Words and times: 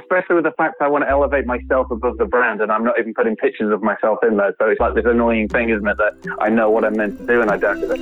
especially 0.00 0.36
with 0.36 0.44
the 0.44 0.52
fact 0.52 0.76
I 0.80 0.88
want 0.88 1.04
to 1.04 1.10
elevate 1.10 1.46
myself 1.46 1.90
above 1.90 2.18
the 2.18 2.24
brand, 2.24 2.60
and 2.60 2.70
I'm 2.70 2.84
not 2.84 2.98
even 2.98 3.14
putting 3.14 3.36
pictures 3.36 3.72
of 3.72 3.82
myself 3.82 4.18
in 4.22 4.36
there. 4.36 4.54
So 4.58 4.66
it's 4.66 4.80
like 4.80 4.94
this 4.94 5.04
annoying 5.06 5.48
thing, 5.48 5.70
isn't 5.70 5.86
it? 5.86 5.96
That 5.96 6.36
I 6.40 6.48
know 6.48 6.70
what 6.70 6.84
I'm 6.84 6.96
meant 6.96 7.18
to 7.18 7.26
do 7.26 7.42
and 7.42 7.50
I 7.50 7.56
don't 7.56 7.80
do 7.80 7.92
it. 7.92 8.00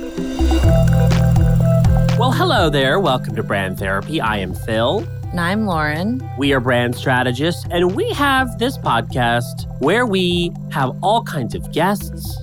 Well, 2.17 2.31
hello 2.31 2.69
there. 2.69 2.99
Welcome 2.99 3.35
to 3.35 3.43
Brand 3.43 3.77
Therapy. 3.77 4.19
I 4.19 4.37
am 4.37 4.53
Phil. 4.53 5.05
And 5.29 5.39
I'm 5.39 5.65
Lauren. 5.65 6.27
We 6.37 6.53
are 6.53 6.59
brand 6.59 6.95
strategists, 6.95 7.65
and 7.69 7.95
we 7.95 8.09
have 8.11 8.59
this 8.59 8.77
podcast 8.77 9.67
where 9.81 10.05
we 10.05 10.51
have 10.71 10.97
all 11.03 11.23
kinds 11.23 11.53
of 11.53 11.71
guests 11.71 12.37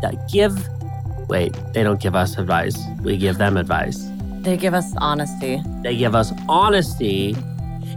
that 0.00 0.28
give. 0.32 0.68
Wait, 1.28 1.52
they 1.72 1.82
don't 1.82 2.00
give 2.00 2.14
us 2.14 2.38
advice. 2.38 2.78
We 3.02 3.16
give 3.16 3.38
them 3.38 3.56
advice. 3.56 4.06
They 4.40 4.56
give 4.56 4.74
us 4.74 4.94
honesty. 4.98 5.60
They 5.82 5.96
give 5.96 6.14
us 6.14 6.32
honesty. 6.48 7.34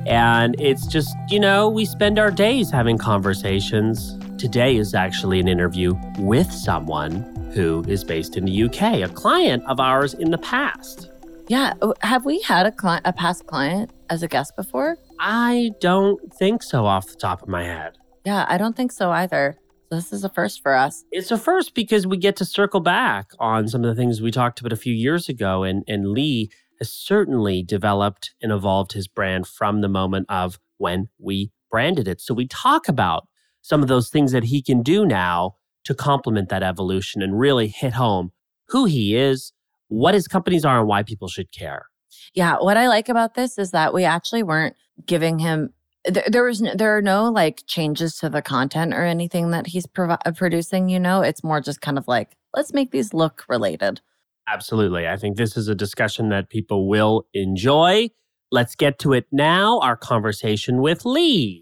And 0.07 0.55
it's 0.59 0.87
just, 0.87 1.13
you 1.27 1.39
know, 1.39 1.67
we 1.67 1.83
spend 1.83 2.17
our 2.17 2.31
days 2.31 2.71
having 2.71 2.97
conversations. 2.97 4.17
Today 4.37 4.77
is 4.77 4.93
actually 4.93 5.41
an 5.41 5.49
interview 5.49 5.95
with 6.17 6.49
someone 6.49 7.23
who 7.53 7.83
is 7.89 8.05
based 8.05 8.37
in 8.37 8.45
the 8.45 8.63
UK, 8.63 9.01
a 9.01 9.09
client 9.13 9.63
of 9.67 9.81
ours 9.81 10.13
in 10.13 10.31
the 10.31 10.37
past. 10.37 11.11
Yeah. 11.49 11.73
Oh, 11.81 11.93
have 12.01 12.23
we 12.23 12.41
had 12.41 12.65
a 12.65 12.71
client, 12.71 13.05
a 13.05 13.11
past 13.11 13.47
client 13.47 13.91
as 14.09 14.23
a 14.23 14.27
guest 14.29 14.55
before? 14.55 14.97
I 15.19 15.71
don't 15.81 16.33
think 16.35 16.63
so 16.63 16.85
off 16.85 17.07
the 17.07 17.15
top 17.15 17.41
of 17.41 17.49
my 17.49 17.63
head. 17.63 17.97
Yeah, 18.25 18.45
I 18.47 18.57
don't 18.57 18.77
think 18.77 18.93
so 18.93 19.11
either. 19.11 19.57
So 19.89 19.95
this 19.95 20.13
is 20.13 20.23
a 20.23 20.29
first 20.29 20.61
for 20.61 20.73
us. 20.73 21.03
It's 21.11 21.31
a 21.31 21.37
first 21.37 21.73
because 21.73 22.05
we 22.05 22.17
get 22.17 22.35
to 22.37 22.45
circle 22.45 22.81
back 22.81 23.27
on 23.39 23.67
some 23.67 23.83
of 23.83 23.93
the 23.93 23.99
things 23.99 24.21
we 24.21 24.31
talked 24.31 24.59
about 24.59 24.73
a 24.73 24.77
few 24.77 24.93
years 24.93 25.29
ago. 25.29 25.63
And, 25.63 25.83
and 25.87 26.09
Lee 26.09 26.49
has 26.79 26.91
certainly 26.91 27.63
developed 27.63 28.33
and 28.41 28.51
evolved 28.51 28.93
his 28.93 29.07
brand 29.07 29.47
from 29.47 29.81
the 29.81 29.89
moment 29.89 30.25
of 30.29 30.59
when 30.77 31.09
we 31.19 31.51
branded 31.71 32.07
it. 32.07 32.21
So 32.21 32.33
we 32.33 32.47
talk 32.47 32.87
about 32.87 33.27
some 33.61 33.81
of 33.81 33.87
those 33.87 34.09
things 34.09 34.31
that 34.31 34.45
he 34.45 34.61
can 34.61 34.83
do 34.83 35.05
now 35.05 35.55
to 35.83 35.93
complement 35.93 36.49
that 36.49 36.63
evolution 36.63 37.21
and 37.21 37.39
really 37.39 37.67
hit 37.67 37.93
home 37.93 38.31
who 38.69 38.85
he 38.85 39.15
is, 39.15 39.53
what 39.87 40.13
his 40.13 40.27
companies 40.27 40.65
are, 40.65 40.79
and 40.79 40.87
why 40.87 41.03
people 41.03 41.27
should 41.27 41.51
care. 41.51 41.87
Yeah, 42.33 42.57
what 42.57 42.77
I 42.77 42.87
like 42.87 43.09
about 43.09 43.35
this 43.35 43.57
is 43.57 43.71
that 43.71 43.93
we 43.93 44.03
actually 44.03 44.43
weren't 44.43 44.75
giving 45.05 45.39
him 45.39 45.73
there, 46.05 46.43
was 46.43 46.63
there 46.75 46.95
are 46.95 47.01
no 47.01 47.29
like 47.29 47.63
changes 47.67 48.17
to 48.17 48.29
the 48.29 48.41
content 48.41 48.93
or 48.93 49.03
anything 49.03 49.51
that 49.51 49.67
he's 49.67 49.85
provi- 49.85 50.17
producing, 50.35 50.89
you 50.89 50.99
know. 50.99 51.21
It's 51.21 51.43
more 51.43 51.59
just 51.59 51.81
kind 51.81 51.97
of 51.97 52.07
like 52.07 52.35
let's 52.53 52.73
make 52.73 52.91
these 52.91 53.13
look 53.13 53.43
related. 53.49 54.01
Absolutely. 54.47 55.07
I 55.07 55.17
think 55.17 55.35
this 55.35 55.57
is 55.57 55.67
a 55.67 55.75
discussion 55.75 56.29
that 56.29 56.49
people 56.49 56.87
will 56.87 57.27
enjoy. 57.33 58.09
Let's 58.49 58.75
get 58.75 58.97
to 58.99 59.11
it 59.11 59.27
now. 59.29 59.79
Our 59.79 59.97
conversation 59.97 60.81
with 60.81 61.03
Lee. 61.05 61.61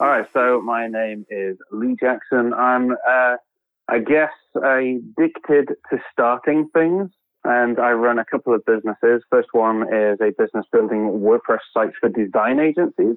All 0.00 0.06
right, 0.06 0.26
so 0.32 0.60
my 0.62 0.86
name 0.86 1.26
is 1.28 1.56
Lee 1.72 1.96
Jackson. 1.98 2.54
I'm, 2.54 2.92
uh, 2.92 3.34
I 3.88 3.98
guess, 3.98 4.30
addicted 4.54 5.70
to 5.90 5.98
starting 6.12 6.68
things, 6.72 7.10
and 7.42 7.80
I 7.80 7.90
run 7.92 8.20
a 8.20 8.24
couple 8.24 8.54
of 8.54 8.64
businesses. 8.64 9.24
First 9.28 9.48
one 9.50 9.82
is 9.92 10.20
a 10.20 10.30
business 10.38 10.66
building 10.70 11.20
WordPress 11.20 11.58
sites 11.74 11.96
for 11.98 12.10
design 12.10 12.60
agencies. 12.60 13.16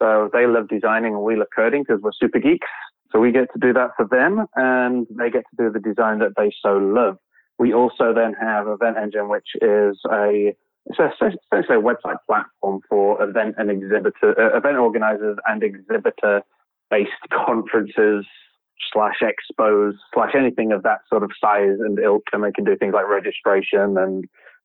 So 0.00 0.30
they 0.32 0.46
love 0.46 0.68
designing 0.68 1.14
and 1.14 1.22
we 1.22 1.36
love 1.36 1.48
coding 1.54 1.84
because 1.86 2.00
we're 2.02 2.12
super 2.18 2.38
geeks. 2.38 2.66
So 3.12 3.20
we 3.20 3.30
get 3.30 3.52
to 3.52 3.58
do 3.60 3.72
that 3.74 3.90
for 3.96 4.06
them, 4.06 4.46
and 4.56 5.06
they 5.10 5.30
get 5.30 5.44
to 5.50 5.56
do 5.64 5.70
the 5.70 5.80
design 5.80 6.18
that 6.20 6.32
they 6.36 6.50
so 6.62 6.78
love. 6.78 7.18
We 7.58 7.74
also 7.74 8.14
then 8.14 8.34
have 8.40 8.66
Event 8.66 8.96
Engine, 8.96 9.28
which 9.28 9.48
is 9.60 9.98
a 10.10 10.56
it's 10.86 10.98
essentially 10.98 11.78
a 11.78 11.80
website 11.80 12.16
platform 12.26 12.80
for 12.88 13.22
event 13.22 13.54
and 13.56 13.70
exhibitor, 13.70 14.34
uh, 14.36 14.56
event 14.56 14.78
organizers 14.78 15.38
and 15.46 15.62
exhibitor 15.62 16.42
based 16.90 17.10
conferences 17.30 18.26
slash 18.92 19.22
expos 19.22 19.92
slash 20.12 20.32
anything 20.36 20.72
of 20.72 20.82
that 20.82 21.00
sort 21.08 21.22
of 21.22 21.30
size 21.40 21.78
and 21.78 21.98
ilk. 22.00 22.24
And 22.32 22.42
they 22.42 22.50
can 22.50 22.64
do 22.64 22.76
things 22.76 22.94
like 22.94 23.06
registration 23.06 23.96
and 23.96 24.24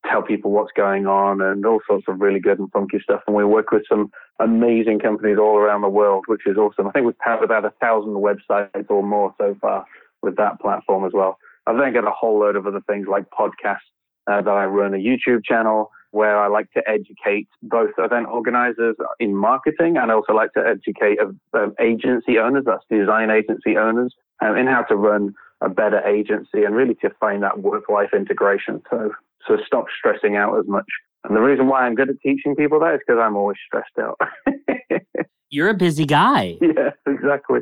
tell 0.09 0.21
people 0.21 0.51
what's 0.51 0.71
going 0.75 1.07
on 1.07 1.41
and 1.41 1.65
all 1.65 1.79
sorts 1.87 2.05
of 2.07 2.21
really 2.21 2.39
good 2.39 2.59
and 2.59 2.71
funky 2.71 2.99
stuff. 3.01 3.21
And 3.27 3.35
we 3.35 3.43
work 3.43 3.71
with 3.71 3.83
some 3.89 4.11
amazing 4.39 4.99
companies 4.99 5.37
all 5.39 5.57
around 5.57 5.81
the 5.81 5.89
world, 5.89 6.25
which 6.27 6.45
is 6.45 6.57
awesome. 6.57 6.87
I 6.87 6.91
think 6.91 7.05
we've 7.05 7.17
powered 7.19 7.43
about 7.43 7.65
a 7.65 7.73
thousand 7.81 8.13
websites 8.13 8.89
or 8.89 9.03
more 9.03 9.33
so 9.37 9.55
far 9.59 9.85
with 10.21 10.35
that 10.37 10.59
platform 10.59 11.05
as 11.05 11.11
well. 11.13 11.37
I've 11.65 11.77
then 11.77 11.93
got 11.93 12.07
a 12.07 12.11
whole 12.11 12.39
load 12.39 12.55
of 12.55 12.65
other 12.65 12.81
things 12.87 13.07
like 13.09 13.25
podcasts 13.29 13.89
uh, 14.27 14.41
that 14.41 14.49
I 14.49 14.65
run, 14.65 14.93
a 14.93 14.97
YouTube 14.97 15.43
channel, 15.43 15.91
where 16.11 16.39
I 16.39 16.47
like 16.47 16.71
to 16.71 16.81
educate 16.87 17.47
both 17.63 17.91
event 17.97 18.27
organizers 18.27 18.95
in 19.19 19.35
marketing 19.35 19.97
and 19.97 20.11
I 20.11 20.15
also 20.15 20.33
like 20.33 20.53
to 20.53 20.65
educate 20.65 21.19
uh, 21.53 21.67
agency 21.79 22.39
owners, 22.39 22.63
that's 22.65 22.83
design 22.89 23.29
agency 23.29 23.77
owners, 23.77 24.13
um, 24.41 24.55
in 24.55 24.67
how 24.67 24.83
to 24.83 24.95
run 24.95 25.33
a 25.61 25.69
better 25.69 25.99
agency 26.07 26.63
and 26.63 26.75
really 26.75 26.95
to 26.95 27.09
find 27.19 27.43
that 27.43 27.59
work 27.59 27.89
life 27.89 28.09
integration. 28.13 28.81
So, 28.89 29.11
so 29.47 29.57
stop 29.65 29.85
stressing 29.97 30.35
out 30.35 30.57
as 30.57 30.67
much. 30.67 30.85
And 31.23 31.35
the 31.35 31.41
reason 31.41 31.67
why 31.67 31.81
I'm 31.85 31.95
good 31.95 32.09
at 32.09 32.15
teaching 32.21 32.55
people 32.55 32.79
that 32.79 32.95
is 32.95 33.01
because 33.05 33.21
I'm 33.21 33.35
always 33.35 33.57
stressed 33.65 33.97
out. 33.99 34.19
You're 35.49 35.69
a 35.69 35.73
busy 35.73 36.05
guy. 36.05 36.57
Yeah, 36.61 36.91
exactly. 37.07 37.61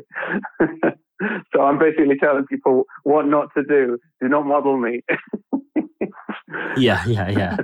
so 1.54 1.62
I'm 1.62 1.78
basically 1.78 2.16
telling 2.18 2.46
people 2.46 2.84
what 3.04 3.26
not 3.26 3.48
to 3.56 3.62
do. 3.62 3.98
Do 4.20 4.28
not 4.28 4.46
model 4.46 4.76
me. 4.76 5.02
yeah, 6.76 7.04
yeah, 7.06 7.30
yeah. 7.30 7.56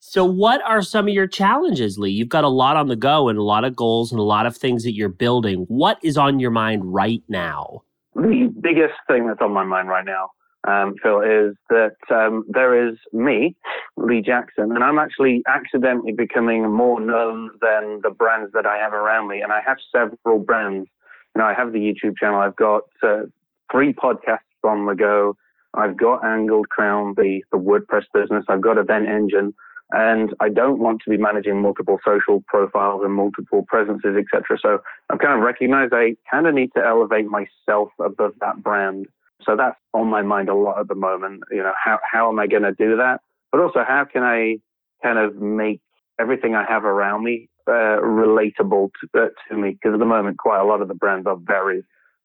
so, 0.00 0.24
what 0.24 0.62
are 0.62 0.82
some 0.82 1.06
of 1.08 1.14
your 1.14 1.26
challenges, 1.28 1.98
Lee? 1.98 2.10
You've 2.10 2.28
got 2.28 2.44
a 2.44 2.48
lot 2.48 2.76
on 2.76 2.88
the 2.88 2.96
go 2.96 3.28
and 3.28 3.38
a 3.38 3.42
lot 3.42 3.64
of 3.64 3.76
goals 3.76 4.10
and 4.10 4.18
a 4.18 4.24
lot 4.24 4.46
of 4.46 4.56
things 4.56 4.82
that 4.84 4.94
you're 4.94 5.08
building. 5.08 5.64
What 5.68 5.98
is 6.02 6.16
on 6.16 6.40
your 6.40 6.50
mind 6.50 6.82
right 6.92 7.22
now? 7.28 7.82
The 8.14 8.52
biggest 8.60 8.94
thing 9.06 9.26
that's 9.26 9.40
on 9.40 9.52
my 9.52 9.64
mind 9.64 9.88
right 9.88 10.04
now, 10.04 10.30
um, 10.66 10.94
Phil, 11.02 11.20
is 11.20 11.54
that 11.70 11.96
um, 12.10 12.44
there 12.48 12.88
is 12.88 12.96
me, 13.12 13.56
Lee 13.96 14.20
Jackson, 14.20 14.72
and 14.72 14.82
I'm 14.82 14.98
actually 14.98 15.42
accidentally 15.46 16.12
becoming 16.12 16.70
more 16.70 17.00
known 17.00 17.50
than 17.60 18.00
the 18.02 18.10
brands 18.10 18.52
that 18.52 18.66
I 18.66 18.76
have 18.78 18.92
around 18.92 19.28
me. 19.28 19.40
And 19.40 19.52
I 19.52 19.60
have 19.66 19.78
several 19.92 20.38
brands. 20.40 20.88
You 21.34 21.42
know, 21.42 21.48
I 21.48 21.54
have 21.54 21.72
the 21.72 21.78
YouTube 21.78 22.16
channel. 22.18 22.40
I've 22.40 22.56
got 22.56 22.82
uh, 23.02 23.22
three 23.70 23.92
podcasts 23.92 24.38
on 24.64 24.86
the 24.86 24.94
go. 24.94 25.36
I've 25.74 25.96
got 25.96 26.24
Angled 26.24 26.68
Crown, 26.70 27.14
the, 27.16 27.42
the 27.52 27.58
WordPress 27.58 28.04
business. 28.12 28.44
I've 28.48 28.62
got 28.62 28.78
Event 28.78 29.08
Engine, 29.08 29.54
and 29.92 30.34
I 30.40 30.48
don't 30.48 30.78
want 30.78 31.02
to 31.04 31.10
be 31.10 31.16
managing 31.16 31.60
multiple 31.60 31.98
social 32.04 32.42
profiles 32.48 33.02
and 33.04 33.14
multiple 33.14 33.64
presences, 33.68 34.16
etc. 34.16 34.58
So 34.60 34.78
I've 35.10 35.18
kind 35.18 35.38
of 35.38 35.44
recognized 35.44 35.92
I 35.94 36.16
kind 36.30 36.46
of 36.46 36.54
need 36.54 36.70
to 36.76 36.84
elevate 36.84 37.26
myself 37.26 37.90
above 38.02 38.32
that 38.40 38.62
brand. 38.62 39.06
So 39.46 39.56
that's 39.56 39.76
on 39.94 40.08
my 40.08 40.22
mind 40.22 40.48
a 40.48 40.54
lot 40.54 40.80
at 40.80 40.88
the 40.88 40.94
moment. 40.94 41.44
You 41.50 41.62
know, 41.62 41.72
how 41.82 41.98
how 42.10 42.28
am 42.28 42.38
I 42.38 42.46
going 42.46 42.64
to 42.64 42.72
do 42.72 42.96
that? 42.96 43.20
But 43.52 43.60
also, 43.60 43.84
how 43.86 44.04
can 44.10 44.22
I 44.22 44.56
kind 45.02 45.18
of 45.18 45.36
make 45.36 45.80
everything 46.20 46.54
I 46.54 46.64
have 46.68 46.84
around 46.84 47.24
me 47.24 47.48
uh, 47.68 48.00
relatable 48.02 48.90
to, 49.00 49.22
uh, 49.22 49.26
to 49.48 49.56
me? 49.56 49.70
Because 49.70 49.94
at 49.94 50.00
the 50.00 50.06
moment, 50.06 50.38
quite 50.38 50.60
a 50.60 50.64
lot 50.64 50.82
of 50.82 50.88
the 50.88 50.94
brands 50.94 51.26
are 51.26 51.36
very 51.36 51.82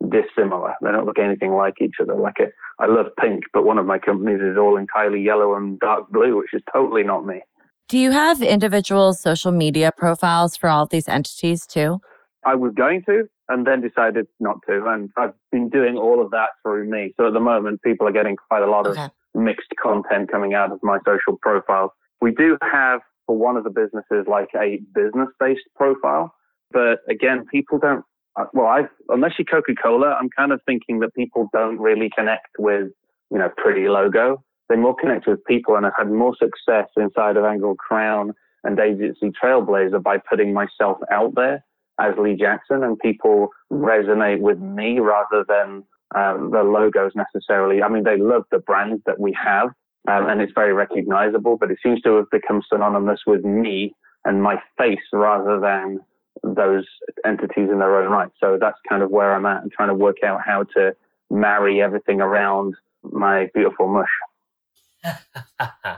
dissimilar. 0.10 0.74
They 0.82 0.92
don't 0.92 1.06
look 1.06 1.20
anything 1.20 1.54
like 1.54 1.76
each 1.80 1.96
other. 2.02 2.16
Like 2.16 2.40
it, 2.40 2.54
I 2.80 2.88
love 2.88 3.08
pink, 3.20 3.44
but 3.54 3.66
one 3.66 3.78
of 3.78 3.86
my 3.86 4.00
companies 4.00 4.42
is 4.42 4.58
all 4.58 4.78
entirely 4.78 5.22
yellow 5.22 5.56
and 5.56 5.80
dark 5.80 6.10
blue, 6.10 6.38
which 6.38 6.54
is 6.54 6.62
totally 6.74 7.04
not 7.04 7.26
me. 7.26 7.42
Do 7.88 7.98
you 7.98 8.12
have 8.12 8.42
individual 8.42 9.14
social 9.14 9.52
media 9.52 9.92
profiles 9.96 10.56
for 10.56 10.70
all 10.70 10.84
of 10.84 10.90
these 10.90 11.08
entities 11.08 11.68
too? 11.68 12.00
I 12.46 12.56
was 12.56 12.74
going 12.76 13.04
to, 13.06 13.28
and 13.50 13.68
then 13.68 13.82
decided 13.82 14.28
not 14.40 14.58
to. 14.68 14.86
And 14.88 15.10
I've 15.18 15.34
been 15.52 15.70
doing 15.70 15.98
all 15.98 16.24
of 16.24 16.32
that 16.32 16.50
through 16.64 16.90
me. 16.90 17.14
So 17.18 17.28
at 17.28 17.34
the 17.34 17.40
moment, 17.40 17.82
people 17.84 18.08
are 18.08 18.12
getting 18.12 18.36
quite 18.36 18.64
a 18.64 18.70
lot 18.70 18.88
of 18.88 18.98
mixed 19.36 19.72
content 19.82 20.32
coming 20.32 20.54
out 20.54 20.72
of 20.72 20.80
my 20.82 20.98
social 21.06 21.38
profiles. 21.42 21.92
We 22.22 22.32
do 22.32 22.58
have 22.62 23.02
for 23.26 23.38
one 23.38 23.58
of 23.58 23.64
the 23.64 23.70
businesses 23.70 24.26
like 24.28 24.50
a 24.56 24.82
business 24.94 25.30
based 25.40 25.62
profile. 25.76 26.34
But 26.72 27.00
again, 27.10 27.46
people 27.52 27.80
don't 27.80 28.04
uh, 28.38 28.46
well, 28.54 28.68
I 28.68 28.84
unless 29.10 29.34
you're 29.38 29.46
Coca 29.46 29.74
Cola, 29.82 30.18
I'm 30.20 30.30
kind 30.30 30.52
of 30.52 30.62
thinking 30.66 31.00
that 31.00 31.14
people 31.14 31.50
don't 31.52 31.80
really 31.80 32.10
connect 32.16 32.48
with 32.58 32.88
you 33.30 33.38
know 33.38 33.50
pretty 33.58 33.88
logo. 33.90 34.44
They 34.70 34.78
more 34.78 34.96
connect 34.96 35.28
with 35.28 35.44
people, 35.46 35.76
and 35.76 35.86
I've 35.86 35.94
had 35.98 36.10
more 36.10 36.34
success 36.36 36.88
inside 36.96 37.36
of 37.36 37.44
Angled 37.44 37.78
Crown 37.78 38.34
and 38.64 38.80
Agency 38.80 39.32
Trailblazer 39.44 40.02
by 40.02 40.18
putting 40.18 40.54
myself 40.54 40.98
out 41.12 41.36
there 41.36 41.64
as 42.02 42.18
Lee 42.18 42.36
Jackson, 42.36 42.84
and 42.84 42.98
people 43.00 43.50
resonate 43.72 44.40
with 44.40 44.60
me 44.60 45.00
rather 45.00 45.46
than 45.48 45.84
um, 46.16 46.52
the 46.52 46.64
logos 46.64 47.12
necessarily. 47.16 47.82
I 47.82 47.90
mean, 47.90 48.04
they 48.04 48.18
love 48.18 48.44
the 48.52 48.60
brands 48.60 49.02
that 49.06 49.20
we 49.20 49.36
have, 49.42 49.68
um, 50.08 50.28
and 50.28 50.42
it's 50.42 50.54
very 50.54 50.74
recognizable, 50.74 51.58
but 51.58 51.72
it 51.72 51.78
seems 51.84 52.02
to 52.02 52.16
have 52.18 52.30
become 52.32 52.62
synonymous 52.72 53.22
with 53.26 53.44
me 53.44 53.94
and 54.26 54.42
my 54.42 54.58
face 54.78 55.00
rather 55.14 55.60
than 55.60 56.00
those 56.44 56.86
entities 57.26 57.70
in 57.72 57.80
their 57.80 58.02
own 58.02 58.12
right. 58.12 58.30
So 58.40 58.58
that's 58.60 58.78
kind 58.88 59.04
of 59.04 59.12
where 59.12 59.34
I'm 59.34 59.46
at 59.46 59.62
and 59.62 59.72
trying 59.72 59.90
to 59.90 59.96
work 59.96 60.18
out 60.24 60.42
how 60.46 60.64
to 60.76 60.96
marry 61.30 61.82
everything 61.82 62.22
around 62.22 62.76
my 63.04 63.50
beautiful 63.54 63.88
mush. 63.88 65.16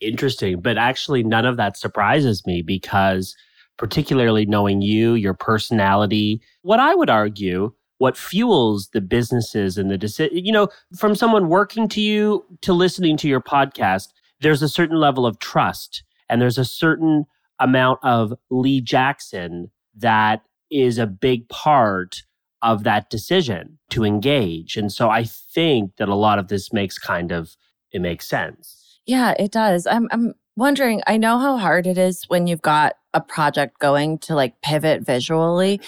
Interesting. 0.00 0.60
But 0.60 0.78
actually, 0.78 1.22
none 1.22 1.46
of 1.46 1.56
that 1.58 1.76
surprises 1.76 2.46
me 2.46 2.62
because, 2.62 3.36
particularly 3.78 4.46
knowing 4.46 4.82
you, 4.82 5.14
your 5.14 5.34
personality, 5.34 6.40
what 6.62 6.80
I 6.80 6.94
would 6.94 7.10
argue, 7.10 7.72
what 7.98 8.16
fuels 8.16 8.88
the 8.92 9.00
businesses 9.00 9.78
and 9.78 9.90
the 9.90 9.98
decision, 9.98 10.44
you 10.44 10.52
know, 10.52 10.68
from 10.96 11.14
someone 11.14 11.48
working 11.48 11.88
to 11.88 12.00
you 12.00 12.44
to 12.62 12.72
listening 12.72 13.16
to 13.18 13.28
your 13.28 13.40
podcast, 13.40 14.08
there's 14.40 14.62
a 14.62 14.68
certain 14.68 14.96
level 14.96 15.24
of 15.24 15.38
trust 15.38 16.02
and 16.28 16.40
there's 16.40 16.58
a 16.58 16.64
certain 16.64 17.24
amount 17.60 18.00
of 18.02 18.32
Lee 18.50 18.80
Jackson 18.80 19.70
that 19.94 20.42
is 20.70 20.98
a 20.98 21.06
big 21.06 21.48
part 21.48 22.22
of 22.62 22.84
that 22.84 23.10
decision 23.10 23.78
to 23.90 24.04
engage. 24.04 24.76
And 24.76 24.92
so 24.92 25.10
I 25.10 25.24
think 25.24 25.96
that 25.96 26.08
a 26.08 26.14
lot 26.14 26.38
of 26.38 26.48
this 26.48 26.72
makes 26.72 26.98
kind 26.98 27.30
of 27.30 27.56
it 27.92 28.00
makes 28.00 28.26
sense. 28.26 29.00
Yeah, 29.06 29.34
it 29.38 29.52
does. 29.52 29.86
I'm 29.86 30.08
I'm 30.10 30.34
wondering, 30.56 31.02
I 31.06 31.16
know 31.16 31.38
how 31.38 31.56
hard 31.56 31.86
it 31.86 31.98
is 31.98 32.24
when 32.24 32.46
you've 32.46 32.62
got 32.62 32.96
a 33.14 33.20
project 33.20 33.78
going 33.78 34.18
to 34.18 34.34
like 34.34 34.60
pivot 34.62 35.02
visually. 35.02 35.80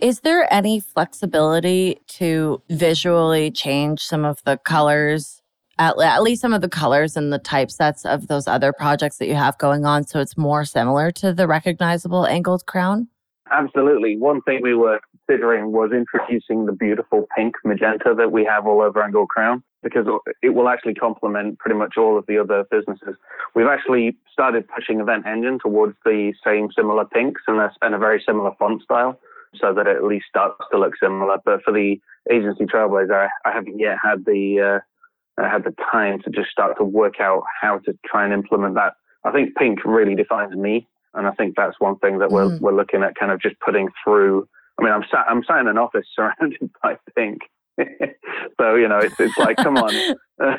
Is 0.00 0.20
there 0.20 0.52
any 0.52 0.80
flexibility 0.80 2.00
to 2.08 2.62
visually 2.70 3.50
change 3.50 4.00
some 4.00 4.24
of 4.24 4.42
the 4.44 4.56
colors, 4.56 5.42
at, 5.78 6.00
at 6.00 6.22
least 6.22 6.40
some 6.40 6.54
of 6.54 6.62
the 6.62 6.68
colors 6.68 7.16
and 7.16 7.32
the 7.32 7.38
typesets 7.38 8.06
of 8.06 8.28
those 8.28 8.48
other 8.48 8.72
projects 8.72 9.18
that 9.18 9.28
you 9.28 9.34
have 9.34 9.58
going 9.58 9.84
on 9.84 10.06
so 10.06 10.20
it's 10.20 10.36
more 10.36 10.64
similar 10.64 11.10
to 11.12 11.32
the 11.32 11.46
recognizable 11.46 12.26
angled 12.26 12.66
crown? 12.66 13.08
Absolutely. 13.52 14.16
One 14.16 14.40
thing 14.42 14.60
we 14.62 14.74
were 14.74 15.00
considering 15.26 15.72
was 15.72 15.90
introducing 15.92 16.66
the 16.66 16.72
beautiful 16.72 17.26
pink 17.36 17.54
magenta 17.64 18.14
that 18.16 18.32
we 18.32 18.44
have 18.44 18.66
all 18.66 18.82
over 18.82 19.02
Angled 19.02 19.28
Crown 19.28 19.62
because 19.82 20.06
it 20.42 20.50
will 20.50 20.68
actually 20.68 20.94
complement 20.94 21.58
pretty 21.58 21.78
much 21.78 21.94
all 21.98 22.18
of 22.18 22.24
the 22.26 22.38
other 22.38 22.64
businesses. 22.70 23.16
We've 23.54 23.66
actually 23.66 24.16
started 24.32 24.66
pushing 24.68 25.00
Event 25.00 25.26
Engine 25.26 25.58
towards 25.58 25.94
the 26.04 26.32
same 26.44 26.68
similar 26.74 27.04
pinks 27.04 27.42
and 27.46 27.60
a, 27.60 27.70
and 27.82 27.94
a 27.94 27.98
very 27.98 28.22
similar 28.26 28.52
font 28.58 28.82
style 28.82 29.18
so 29.60 29.72
that 29.74 29.86
it 29.86 29.96
at 29.96 30.04
least 30.04 30.26
starts 30.28 30.56
to 30.72 30.78
look 30.78 30.94
similar. 31.00 31.36
But 31.44 31.62
for 31.62 31.72
the 31.72 32.00
agency 32.30 32.64
Trailblazer, 32.64 33.28
I, 33.44 33.48
I 33.48 33.52
haven't 33.52 33.78
yet 33.78 33.98
had 34.02 34.24
the 34.24 34.80
uh, 34.80 35.42
I 35.42 35.48
had 35.48 35.64
the 35.64 35.74
time 35.92 36.20
to 36.22 36.30
just 36.30 36.50
start 36.50 36.76
to 36.78 36.84
work 36.84 37.20
out 37.20 37.42
how 37.60 37.78
to 37.78 37.98
try 38.06 38.24
and 38.24 38.32
implement 38.32 38.74
that. 38.74 38.94
I 39.24 39.32
think 39.32 39.56
pink 39.56 39.84
really 39.84 40.14
defines 40.14 40.54
me, 40.54 40.86
and 41.14 41.26
I 41.26 41.32
think 41.32 41.56
that's 41.56 41.80
one 41.80 41.98
thing 41.98 42.18
that 42.18 42.30
we're 42.30 42.46
mm. 42.46 42.60
we're 42.60 42.74
looking 42.74 43.02
at 43.02 43.14
kind 43.16 43.32
of 43.32 43.40
just 43.40 43.58
putting 43.60 43.88
through. 44.02 44.48
I 44.78 44.84
mean, 44.84 44.92
I'm 44.92 45.04
sat 45.10 45.26
I'm 45.28 45.44
sat 45.44 45.60
in 45.60 45.68
an 45.68 45.78
office 45.78 46.06
surrounded 46.14 46.70
by 46.82 46.96
pink, 47.16 47.42
so 47.78 48.74
you 48.74 48.88
know, 48.88 48.98
it's 48.98 49.18
it's 49.18 49.38
like, 49.38 49.56
come 49.56 49.76
on, 49.76 49.94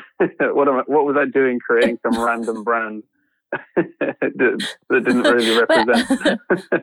what 0.54 0.68
am 0.68 0.76
I, 0.76 0.82
what 0.86 1.04
was 1.04 1.16
I 1.18 1.26
doing 1.26 1.58
creating 1.58 1.98
some 2.02 2.22
random 2.22 2.64
brand 2.64 3.02
that 3.76 4.68
didn't 4.90 5.22
really 5.22 5.58
represent? 5.58 6.80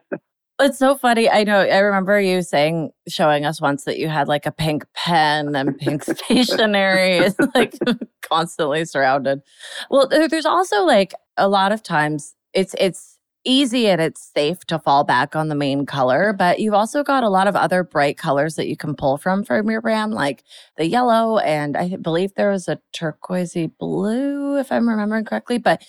It's 0.59 0.77
so 0.77 0.95
funny. 0.95 1.30
I 1.30 1.44
know. 1.44 1.59
I 1.59 1.80
remember 1.80 2.19
you 2.21 2.41
saying, 2.44 2.91
showing 3.07 3.44
us 3.44 3.59
once 3.59 3.85
that 3.85 3.97
you 3.97 4.07
had 4.07 4.27
like 4.27 4.45
a 4.45 4.51
pink 4.51 4.85
pen 4.94 5.56
and 5.56 5.77
pink 5.77 6.03
stationery, 6.03 7.27
like 7.56 7.74
constantly 8.21 8.85
surrounded. 8.85 9.41
Well, 9.89 10.07
there's 10.07 10.45
also 10.45 10.83
like 10.85 11.13
a 11.38 11.47
lot 11.47 11.71
of 11.71 11.81
times 11.81 12.35
it's 12.53 12.75
it's 12.77 13.12
easy 13.45 13.88
and 13.88 14.01
it's 14.01 14.31
safe 14.36 14.66
to 14.66 14.80
fall 14.80 15.04
back 15.04 15.36
on 15.36 15.48
the 15.48 15.56
main 15.56 15.86
color, 15.86 16.34
but 16.34 16.60
you've 16.60 16.74
also 16.74 17.04
got 17.04 17.24
a 17.24 17.30
lot 17.30 17.48
of 17.48 17.56
other 17.56 17.84
bright 17.84 18.18
colors 18.18 18.56
that 18.56 18.68
you 18.68 18.78
can 18.78 18.95
pull 18.95 19.18
from 19.18 19.44
from 19.44 19.69
your 19.69 19.81
brand, 19.81 20.13
like 20.13 20.44
the 20.78 20.88
yellow 20.88 21.38
and 21.40 21.75
I 21.78 21.95
believe 21.98 22.34
there 22.36 22.51
was 22.51 22.68
a 22.68 22.80
turquoisey 22.94 23.72
blue, 23.78 24.57
if 24.57 24.72
I'm 24.72 24.88
remembering 24.88 25.25
correctly. 25.25 25.57
But 25.57 25.84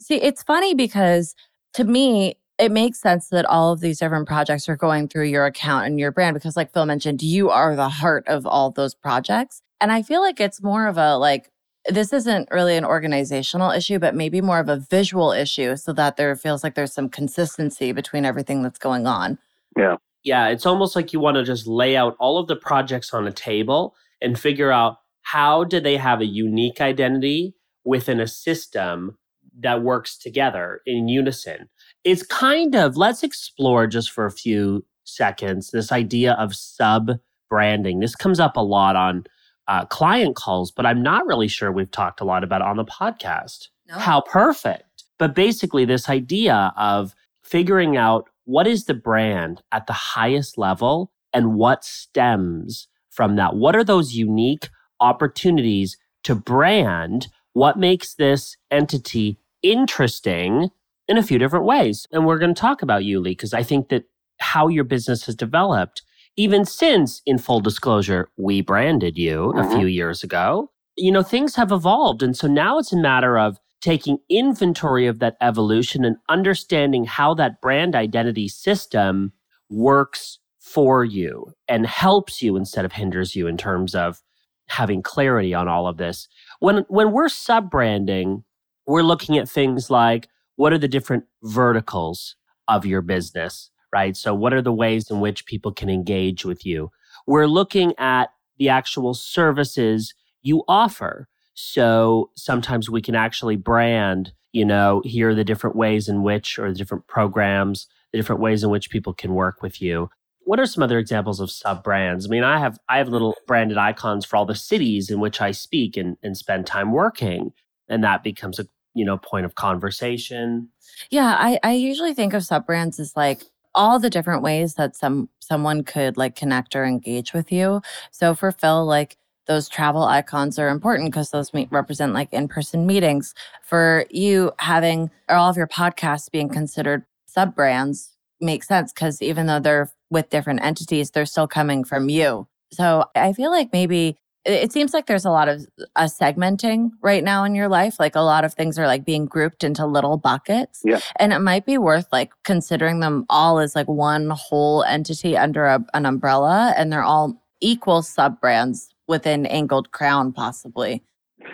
see, 0.00 0.16
it's 0.16 0.42
funny 0.42 0.74
because 0.74 1.34
to 1.74 1.84
me, 1.84 2.36
it 2.58 2.70
makes 2.70 3.00
sense 3.00 3.28
that 3.28 3.46
all 3.46 3.72
of 3.72 3.80
these 3.80 3.98
different 3.98 4.28
projects 4.28 4.68
are 4.68 4.76
going 4.76 5.08
through 5.08 5.24
your 5.24 5.46
account 5.46 5.86
and 5.86 5.98
your 5.98 6.12
brand 6.12 6.34
because 6.34 6.56
like 6.56 6.72
Phil 6.72 6.86
mentioned, 6.86 7.22
you 7.22 7.50
are 7.50 7.74
the 7.74 7.88
heart 7.88 8.24
of 8.28 8.46
all 8.46 8.70
those 8.70 8.94
projects. 8.94 9.62
And 9.80 9.90
I 9.90 10.02
feel 10.02 10.20
like 10.20 10.40
it's 10.40 10.62
more 10.62 10.86
of 10.86 10.98
a 10.98 11.16
like 11.16 11.49
this 11.88 12.12
isn't 12.12 12.48
really 12.50 12.76
an 12.76 12.84
organizational 12.84 13.70
issue, 13.70 13.98
but 13.98 14.14
maybe 14.14 14.40
more 14.40 14.58
of 14.58 14.68
a 14.68 14.76
visual 14.90 15.32
issue 15.32 15.76
so 15.76 15.92
that 15.94 16.16
there 16.16 16.34
feels 16.36 16.62
like 16.62 16.74
there's 16.74 16.92
some 16.92 17.08
consistency 17.08 17.92
between 17.92 18.24
everything 18.24 18.62
that's 18.62 18.78
going 18.78 19.06
on. 19.06 19.38
Yeah. 19.76 19.96
Yeah. 20.22 20.48
It's 20.48 20.66
almost 20.66 20.94
like 20.94 21.12
you 21.12 21.20
want 21.20 21.36
to 21.36 21.44
just 21.44 21.66
lay 21.66 21.96
out 21.96 22.16
all 22.20 22.38
of 22.38 22.48
the 22.48 22.56
projects 22.56 23.14
on 23.14 23.26
a 23.26 23.32
table 23.32 23.94
and 24.20 24.38
figure 24.38 24.70
out 24.70 24.98
how 25.22 25.64
do 25.64 25.80
they 25.80 25.96
have 25.96 26.20
a 26.20 26.26
unique 26.26 26.80
identity 26.80 27.54
within 27.84 28.20
a 28.20 28.26
system 28.26 29.16
that 29.58 29.82
works 29.82 30.18
together 30.18 30.80
in 30.86 31.08
unison. 31.08 31.68
It's 32.04 32.22
kind 32.22 32.74
of, 32.74 32.96
let's 32.96 33.22
explore 33.22 33.86
just 33.86 34.10
for 34.10 34.26
a 34.26 34.30
few 34.30 34.84
seconds 35.04 35.70
this 35.70 35.92
idea 35.92 36.34
of 36.34 36.54
sub 36.54 37.12
branding. 37.48 38.00
This 38.00 38.14
comes 38.14 38.38
up 38.38 38.56
a 38.56 38.60
lot 38.60 38.96
on 38.96 39.24
uh, 39.70 39.86
client 39.86 40.34
calls, 40.34 40.72
but 40.72 40.84
I'm 40.84 41.02
not 41.02 41.24
really 41.26 41.46
sure 41.48 41.70
we've 41.70 41.90
talked 41.90 42.20
a 42.20 42.24
lot 42.24 42.42
about 42.42 42.60
on 42.60 42.76
the 42.76 42.84
podcast. 42.84 43.68
No. 43.88 43.98
How 43.98 44.20
perfect. 44.20 45.04
But 45.16 45.34
basically, 45.34 45.84
this 45.84 46.08
idea 46.08 46.72
of 46.76 47.14
figuring 47.42 47.96
out 47.96 48.28
what 48.44 48.66
is 48.66 48.84
the 48.84 48.94
brand 48.94 49.62
at 49.70 49.86
the 49.86 49.92
highest 49.92 50.58
level 50.58 51.12
and 51.32 51.54
what 51.54 51.84
stems 51.84 52.88
from 53.10 53.36
that. 53.36 53.54
What 53.54 53.76
are 53.76 53.84
those 53.84 54.14
unique 54.14 54.68
opportunities 54.98 55.96
to 56.24 56.34
brand? 56.34 57.28
What 57.52 57.78
makes 57.78 58.14
this 58.14 58.56
entity 58.72 59.38
interesting 59.62 60.70
in 61.06 61.16
a 61.16 61.22
few 61.22 61.38
different 61.38 61.64
ways? 61.64 62.08
And 62.10 62.26
we're 62.26 62.38
going 62.38 62.54
to 62.54 62.60
talk 62.60 62.82
about 62.82 63.04
you, 63.04 63.20
Lee, 63.20 63.32
because 63.32 63.54
I 63.54 63.62
think 63.62 63.88
that 63.90 64.04
how 64.38 64.66
your 64.66 64.84
business 64.84 65.26
has 65.26 65.36
developed 65.36 66.02
even 66.36 66.64
since, 66.64 67.22
in 67.26 67.38
full 67.38 67.60
disclosure, 67.60 68.30
we 68.36 68.60
branded 68.60 69.18
you 69.18 69.52
mm-hmm. 69.54 69.58
a 69.58 69.76
few 69.76 69.86
years 69.86 70.22
ago, 70.22 70.70
you 70.96 71.10
know, 71.12 71.22
things 71.22 71.54
have 71.56 71.72
evolved. 71.72 72.22
And 72.22 72.36
so 72.36 72.46
now 72.46 72.78
it's 72.78 72.92
a 72.92 72.96
matter 72.96 73.38
of 73.38 73.58
taking 73.80 74.18
inventory 74.28 75.06
of 75.06 75.18
that 75.20 75.36
evolution 75.40 76.04
and 76.04 76.16
understanding 76.28 77.04
how 77.04 77.34
that 77.34 77.60
brand 77.60 77.94
identity 77.94 78.48
system 78.48 79.32
works 79.70 80.38
for 80.58 81.04
you 81.04 81.46
and 81.68 81.86
helps 81.86 82.42
you 82.42 82.56
instead 82.56 82.84
of 82.84 82.92
hinders 82.92 83.34
you 83.34 83.46
in 83.46 83.56
terms 83.56 83.94
of 83.94 84.20
having 84.68 85.02
clarity 85.02 85.54
on 85.54 85.66
all 85.66 85.86
of 85.86 85.96
this. 85.96 86.28
When 86.60 86.84
when 86.88 87.12
we're 87.12 87.28
sub-branding, 87.28 88.44
we're 88.86 89.02
looking 89.02 89.38
at 89.38 89.48
things 89.48 89.90
like 89.90 90.28
what 90.56 90.72
are 90.72 90.78
the 90.78 90.88
different 90.88 91.24
verticals 91.42 92.36
of 92.68 92.84
your 92.84 93.00
business? 93.00 93.70
Right? 93.92 94.16
So, 94.16 94.34
what 94.34 94.52
are 94.52 94.62
the 94.62 94.72
ways 94.72 95.10
in 95.10 95.20
which 95.20 95.46
people 95.46 95.72
can 95.72 95.90
engage 95.90 96.44
with 96.44 96.64
you? 96.64 96.90
We're 97.26 97.46
looking 97.46 97.94
at 97.98 98.30
the 98.58 98.68
actual 98.68 99.14
services 99.14 100.14
you 100.42 100.64
offer. 100.68 101.28
So, 101.54 102.30
sometimes 102.36 102.88
we 102.90 103.02
can 103.02 103.14
actually 103.14 103.56
brand, 103.56 104.32
you 104.52 104.64
know, 104.64 105.02
here 105.04 105.30
are 105.30 105.34
the 105.34 105.44
different 105.44 105.76
ways 105.76 106.08
in 106.08 106.22
which, 106.22 106.58
or 106.58 106.70
the 106.72 106.78
different 106.78 107.06
programs, 107.06 107.86
the 108.12 108.18
different 108.18 108.40
ways 108.40 108.62
in 108.62 108.70
which 108.70 108.90
people 108.90 109.12
can 109.12 109.34
work 109.34 109.62
with 109.62 109.80
you. 109.80 110.10
What 110.44 110.58
are 110.58 110.66
some 110.66 110.82
other 110.82 110.98
examples 110.98 111.38
of 111.38 111.50
sub 111.50 111.84
brands? 111.84 112.26
I 112.26 112.28
mean, 112.28 112.42
I 112.42 112.58
have 112.58 112.78
I 112.88 112.98
have 112.98 113.08
little 113.08 113.36
branded 113.46 113.78
icons 113.78 114.24
for 114.24 114.36
all 114.36 114.46
the 114.46 114.54
cities 114.54 115.10
in 115.10 115.20
which 115.20 115.40
I 115.40 115.52
speak 115.52 115.96
and, 115.96 116.16
and 116.22 116.36
spend 116.36 116.66
time 116.66 116.92
working. 116.92 117.52
And 117.88 118.02
that 118.04 118.22
becomes 118.24 118.58
a 118.58 118.66
you 118.94 119.04
know 119.04 119.18
point 119.18 119.46
of 119.46 119.54
conversation. 119.54 120.68
Yeah, 121.10 121.36
I, 121.38 121.58
I 121.62 121.72
usually 121.72 122.14
think 122.14 122.34
of 122.34 122.44
sub 122.44 122.66
brands 122.66 122.98
as 122.98 123.16
like 123.16 123.42
all 123.74 123.98
the 123.98 124.10
different 124.10 124.42
ways 124.42 124.74
that 124.74 124.96
some 124.96 125.28
someone 125.40 125.82
could 125.82 126.16
like 126.16 126.36
connect 126.36 126.76
or 126.76 126.84
engage 126.84 127.32
with 127.32 127.50
you. 127.52 127.80
So 128.10 128.34
for 128.34 128.52
Phil, 128.52 128.84
like 128.84 129.16
those 129.46 129.68
travel 129.68 130.04
icons 130.04 130.58
are 130.58 130.68
important 130.68 131.10
because 131.10 131.30
those 131.30 131.52
meet, 131.52 131.70
represent 131.72 132.12
like 132.12 132.32
in-person 132.32 132.86
meetings. 132.86 133.34
For 133.62 134.04
you 134.10 134.52
having 134.58 135.10
or 135.28 135.36
all 135.36 135.50
of 135.50 135.56
your 135.56 135.66
podcasts 135.66 136.30
being 136.30 136.48
considered 136.48 137.04
sub 137.26 137.54
brands 137.54 138.16
makes 138.40 138.68
sense 138.68 138.92
because 138.92 139.20
even 139.22 139.46
though 139.46 139.60
they're 139.60 139.90
with 140.10 140.30
different 140.30 140.62
entities, 140.62 141.10
they're 141.10 141.26
still 141.26 141.48
coming 141.48 141.84
from 141.84 142.08
you. 142.08 142.46
So 142.72 143.04
I 143.16 143.32
feel 143.32 143.50
like 143.50 143.72
maybe 143.72 144.18
it 144.44 144.72
seems 144.72 144.94
like 144.94 145.06
there's 145.06 145.24
a 145.24 145.30
lot 145.30 145.48
of 145.48 145.66
a 145.96 146.04
segmenting 146.04 146.90
right 147.02 147.22
now 147.22 147.44
in 147.44 147.54
your 147.54 147.68
life. 147.68 148.00
Like 148.00 148.16
a 148.16 148.20
lot 148.20 148.44
of 148.44 148.54
things 148.54 148.78
are 148.78 148.86
like 148.86 149.04
being 149.04 149.26
grouped 149.26 149.62
into 149.64 149.84
little 149.84 150.16
buckets. 150.16 150.80
Yeah. 150.84 151.00
And 151.16 151.32
it 151.32 151.40
might 151.40 151.66
be 151.66 151.76
worth 151.76 152.06
like 152.10 152.32
considering 152.44 153.00
them 153.00 153.26
all 153.28 153.58
as 153.58 153.74
like 153.74 153.88
one 153.88 154.30
whole 154.30 154.82
entity 154.84 155.36
under 155.36 155.66
a, 155.66 155.84
an 155.92 156.06
umbrella 156.06 156.74
and 156.76 156.92
they're 156.92 157.02
all 157.02 157.42
equal 157.60 158.02
sub 158.02 158.40
brands 158.40 158.94
within 159.06 159.44
Angled 159.46 159.90
Crown, 159.92 160.32
possibly. 160.32 161.02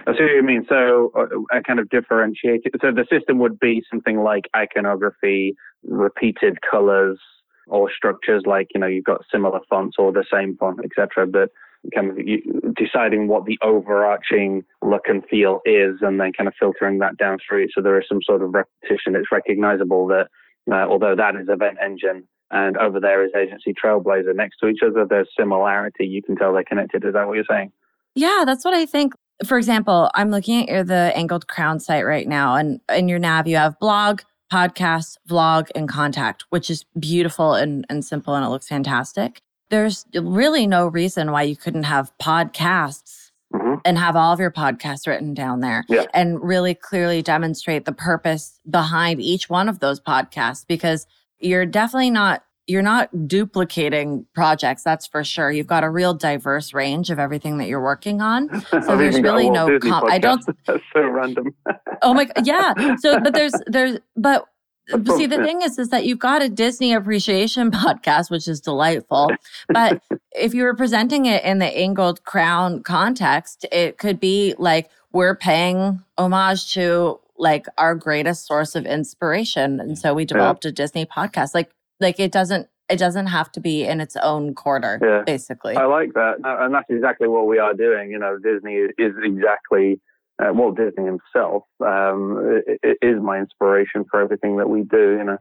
I 0.07 0.13
see 0.13 0.23
what 0.23 0.33
you 0.33 0.43
mean. 0.43 0.65
So 0.69 1.11
uh, 1.17 1.27
I 1.51 1.61
kind 1.61 1.81
of 1.81 1.89
differentiate 1.89 2.63
it. 2.65 2.75
So 2.81 2.93
the 2.93 3.07
system 3.11 3.39
would 3.39 3.59
be 3.59 3.83
something 3.91 4.23
like 4.23 4.45
iconography, 4.55 5.57
repeated 5.83 6.59
colors, 6.69 7.19
or 7.67 7.91
structures 7.91 8.45
like, 8.47 8.69
you 8.75 8.81
know, 8.81 8.87
you've 8.87 9.05
got 9.05 9.25
similar 9.33 9.59
fonts 9.69 9.97
or 9.99 10.13
the 10.13 10.25
same 10.33 10.57
font, 10.57 10.81
etc. 10.85 11.27
But 11.27 11.51
kind 11.95 12.11
of 12.11 12.75
deciding 12.75 13.29
what 13.29 13.45
the 13.45 13.59
overarching 13.63 14.65
look 14.83 15.03
and 15.07 15.25
feel 15.27 15.61
is, 15.65 15.97
and 16.01 16.21
then 16.21 16.33
kind 16.33 16.49
of 16.49 16.55
filtering 16.59 16.99
that 16.99 17.17
down 17.17 17.39
through 17.47 17.65
it. 17.65 17.71
So 17.75 17.83
there 17.83 18.01
is 18.01 18.07
some 18.09 18.21
sort 18.23 18.43
of 18.43 18.55
repetition. 18.55 19.17
It's 19.17 19.33
recognizable 19.33 20.07
that 20.09 20.29
uh, 20.71 20.87
although 20.89 21.15
that 21.15 21.37
is 21.37 21.49
Event 21.49 21.79
Engine 21.85 22.27
and 22.51 22.77
over 22.77 23.01
there 23.01 23.25
is 23.25 23.33
Agency 23.37 23.75
Trailblazer 23.75 24.35
next 24.35 24.59
to 24.59 24.69
each 24.69 24.81
other, 24.85 25.07
there's 25.09 25.29
similarity. 25.39 26.07
You 26.07 26.23
can 26.23 26.37
tell 26.37 26.53
they're 26.53 26.65
connected. 26.65 27.05
Is 27.05 27.15
that 27.15 27.27
what 27.27 27.35
you're 27.35 27.45
saying? 27.49 27.73
Yeah, 28.15 28.45
that's 28.47 28.65
what 28.65 28.75
I 28.75 28.87
think. 28.87 29.15
For 29.45 29.59
example, 29.59 30.11
I'm 30.15 30.31
looking 30.31 30.63
at 30.63 30.69
your, 30.69 30.85
the 30.85 31.13
Angled 31.15 31.47
Crown 31.49 31.79
site 31.81 32.07
right 32.07 32.27
now, 32.27 32.55
and 32.55 32.81
in 32.89 33.09
your 33.09 33.19
nav, 33.19 33.47
you 33.47 33.57
have 33.57 33.79
blog, 33.79 34.23
podcast, 34.51 35.19
vlog, 35.29 35.69
and 35.75 35.89
contact, 35.89 36.45
which 36.51 36.71
is 36.71 36.85
beautiful 36.99 37.55
and, 37.55 37.85
and 37.91 38.05
simple, 38.05 38.35
and 38.35 38.45
it 38.45 38.49
looks 38.49 38.69
fantastic. 38.69 39.43
There's 39.71 40.07
really 40.15 40.67
no 40.67 40.87
reason 40.87 41.33
why 41.33 41.43
you 41.43 41.57
couldn't 41.57 41.85
have 41.85 42.13
podcasts 42.23 43.31
mm-hmm. 43.53 43.75
and 43.85 43.99
have 43.99 44.17
all 44.17 44.33
of 44.33 44.41
your 44.41 44.51
podcasts 44.51 45.07
written 45.07 45.35
down 45.35 45.61
there 45.61 45.85
yeah. 45.89 46.05
and 46.15 46.43
really 46.43 46.75
clearly 46.75 47.23
demonstrate 47.23 47.85
the 47.85 47.93
purpose 47.93 48.61
behind 48.69 49.21
each 49.21 49.49
one 49.49 49.69
of 49.69 49.81
those 49.81 50.01
podcasts 50.01 50.65
because 50.67 51.07
you're 51.39 51.67
definitely 51.67 52.11
not 52.11 52.43
you're 52.69 52.83
not 52.83 53.29
duplicating 53.29 54.27
projects 54.35 54.83
that's 54.83 55.07
for 55.07 55.23
sure. 55.23 55.53
You've 55.53 55.69
got 55.69 55.85
a 55.85 55.91
real 55.91 56.15
diverse 56.15 56.75
range 56.75 57.11
of 57.11 57.19
everything 57.21 57.59
that 57.59 57.69
you're 57.69 57.83
working 57.83 58.21
on. 58.21 58.49
So 58.87 58.97
there's 58.97 59.21
really 59.21 59.49
no 59.49 59.79
com- 59.79 60.05
i 60.11 60.19
don't 60.19 60.45
that's 60.67 60.83
so 60.93 61.03
random. 61.03 61.55
Oh 62.03 62.13
my 62.13 62.29
yeah. 62.45 62.97
So 62.97 63.21
but 63.21 63.35
there's 63.35 63.53
there's 63.67 63.99
but 64.17 64.47
see 64.89 65.27
the 65.27 65.43
thing 65.45 65.63
is 65.63 65.79
is 65.79 65.89
that 65.91 66.05
you've 66.05 66.19
got 66.19 66.43
a 66.43 66.49
disney 66.49 66.93
appreciation 66.93 67.71
podcast 67.73 68.31
which 68.31 68.49
is 68.49 68.61
delightful. 68.61 69.31
But 69.69 70.03
if 70.33 70.55
you 70.55 70.65
were 70.65 70.75
presenting 70.75 71.27
it 71.27 71.45
in 71.45 71.59
the 71.59 71.67
angled 71.67 72.25
crown 72.25 72.83
context 72.83 73.67
it 73.73 73.99
could 73.99 74.21
be 74.21 74.55
like 74.59 74.91
we're 75.13 75.35
paying 75.35 76.03
homage 76.19 76.75
to 76.75 77.19
like 77.39 77.67
our 77.79 77.95
greatest 77.95 78.47
source 78.47 78.75
of 78.75 78.87
inspiration. 78.87 79.81
And 79.81 79.99
so 79.99 80.15
we 80.15 80.25
developed 80.25 80.65
yeah. 80.65 80.71
a 80.71 80.73
disney 80.73 81.07
podcast. 81.07 81.55
Like 81.55 81.71
like 82.01 82.21
it 82.21 82.33
doesn't 82.33 82.69
it 82.89 82.99
doesn't 82.99 83.27
have 83.27 83.51
to 83.53 83.61
be 83.61 83.85
in 83.85 84.01
its 84.01 84.17
own 84.17 84.55
quarter 84.55 84.99
yeah. 85.03 85.23
basically. 85.27 85.77
I 85.77 85.87
like 85.87 86.13
that. 86.15 86.37
And 86.45 86.75
that's 86.75 86.89
exactly 86.89 87.29
what 87.29 87.47
we 87.47 87.59
are 87.59 87.75
doing. 87.75 88.11
You 88.11 88.19
know 88.19 88.39
disney 88.39 88.75
is 88.75 89.15
exactly 89.23 90.01
uh, 90.43 90.53
walt 90.53 90.77
disney 90.77 91.05
himself 91.05 91.65
um, 91.85 92.61
it, 92.67 92.81
it 92.83 92.99
is 93.03 93.21
my 93.23 93.39
inspiration 93.39 94.05
for 94.11 94.21
everything 94.21 94.57
that 94.57 94.69
we 94.69 94.83
do 94.83 95.17
you 95.19 95.25
know. 95.25 95.39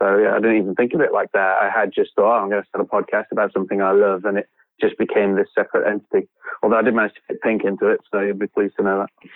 So 0.00 0.16
yeah 0.18 0.34
i 0.34 0.40
didn't 0.40 0.58
even 0.58 0.74
think 0.74 0.94
of 0.94 1.00
it 1.00 1.12
like 1.12 1.32
that. 1.32 1.58
I 1.60 1.70
had 1.74 1.92
just 1.94 2.10
thought 2.16 2.38
oh, 2.38 2.42
i'm 2.42 2.50
going 2.50 2.62
to 2.62 2.68
start 2.68 2.86
a 2.86 2.88
podcast 2.88 3.26
about 3.32 3.52
something 3.52 3.82
i 3.82 3.92
love 3.92 4.24
and 4.24 4.38
it 4.38 4.46
just 4.80 4.96
became 4.96 5.36
this 5.36 5.48
separate 5.54 5.86
entity. 5.90 6.28
Although 6.62 6.78
i 6.78 6.82
did 6.82 6.94
manage 6.94 7.14
to 7.14 7.20
fit 7.28 7.42
pink 7.42 7.62
into 7.64 7.86
it 7.86 8.00
so 8.12 8.20
you'll 8.20 8.36
be 8.36 8.46
pleased 8.46 8.74
to 8.78 8.84
know 8.84 9.00
that. 9.00 9.30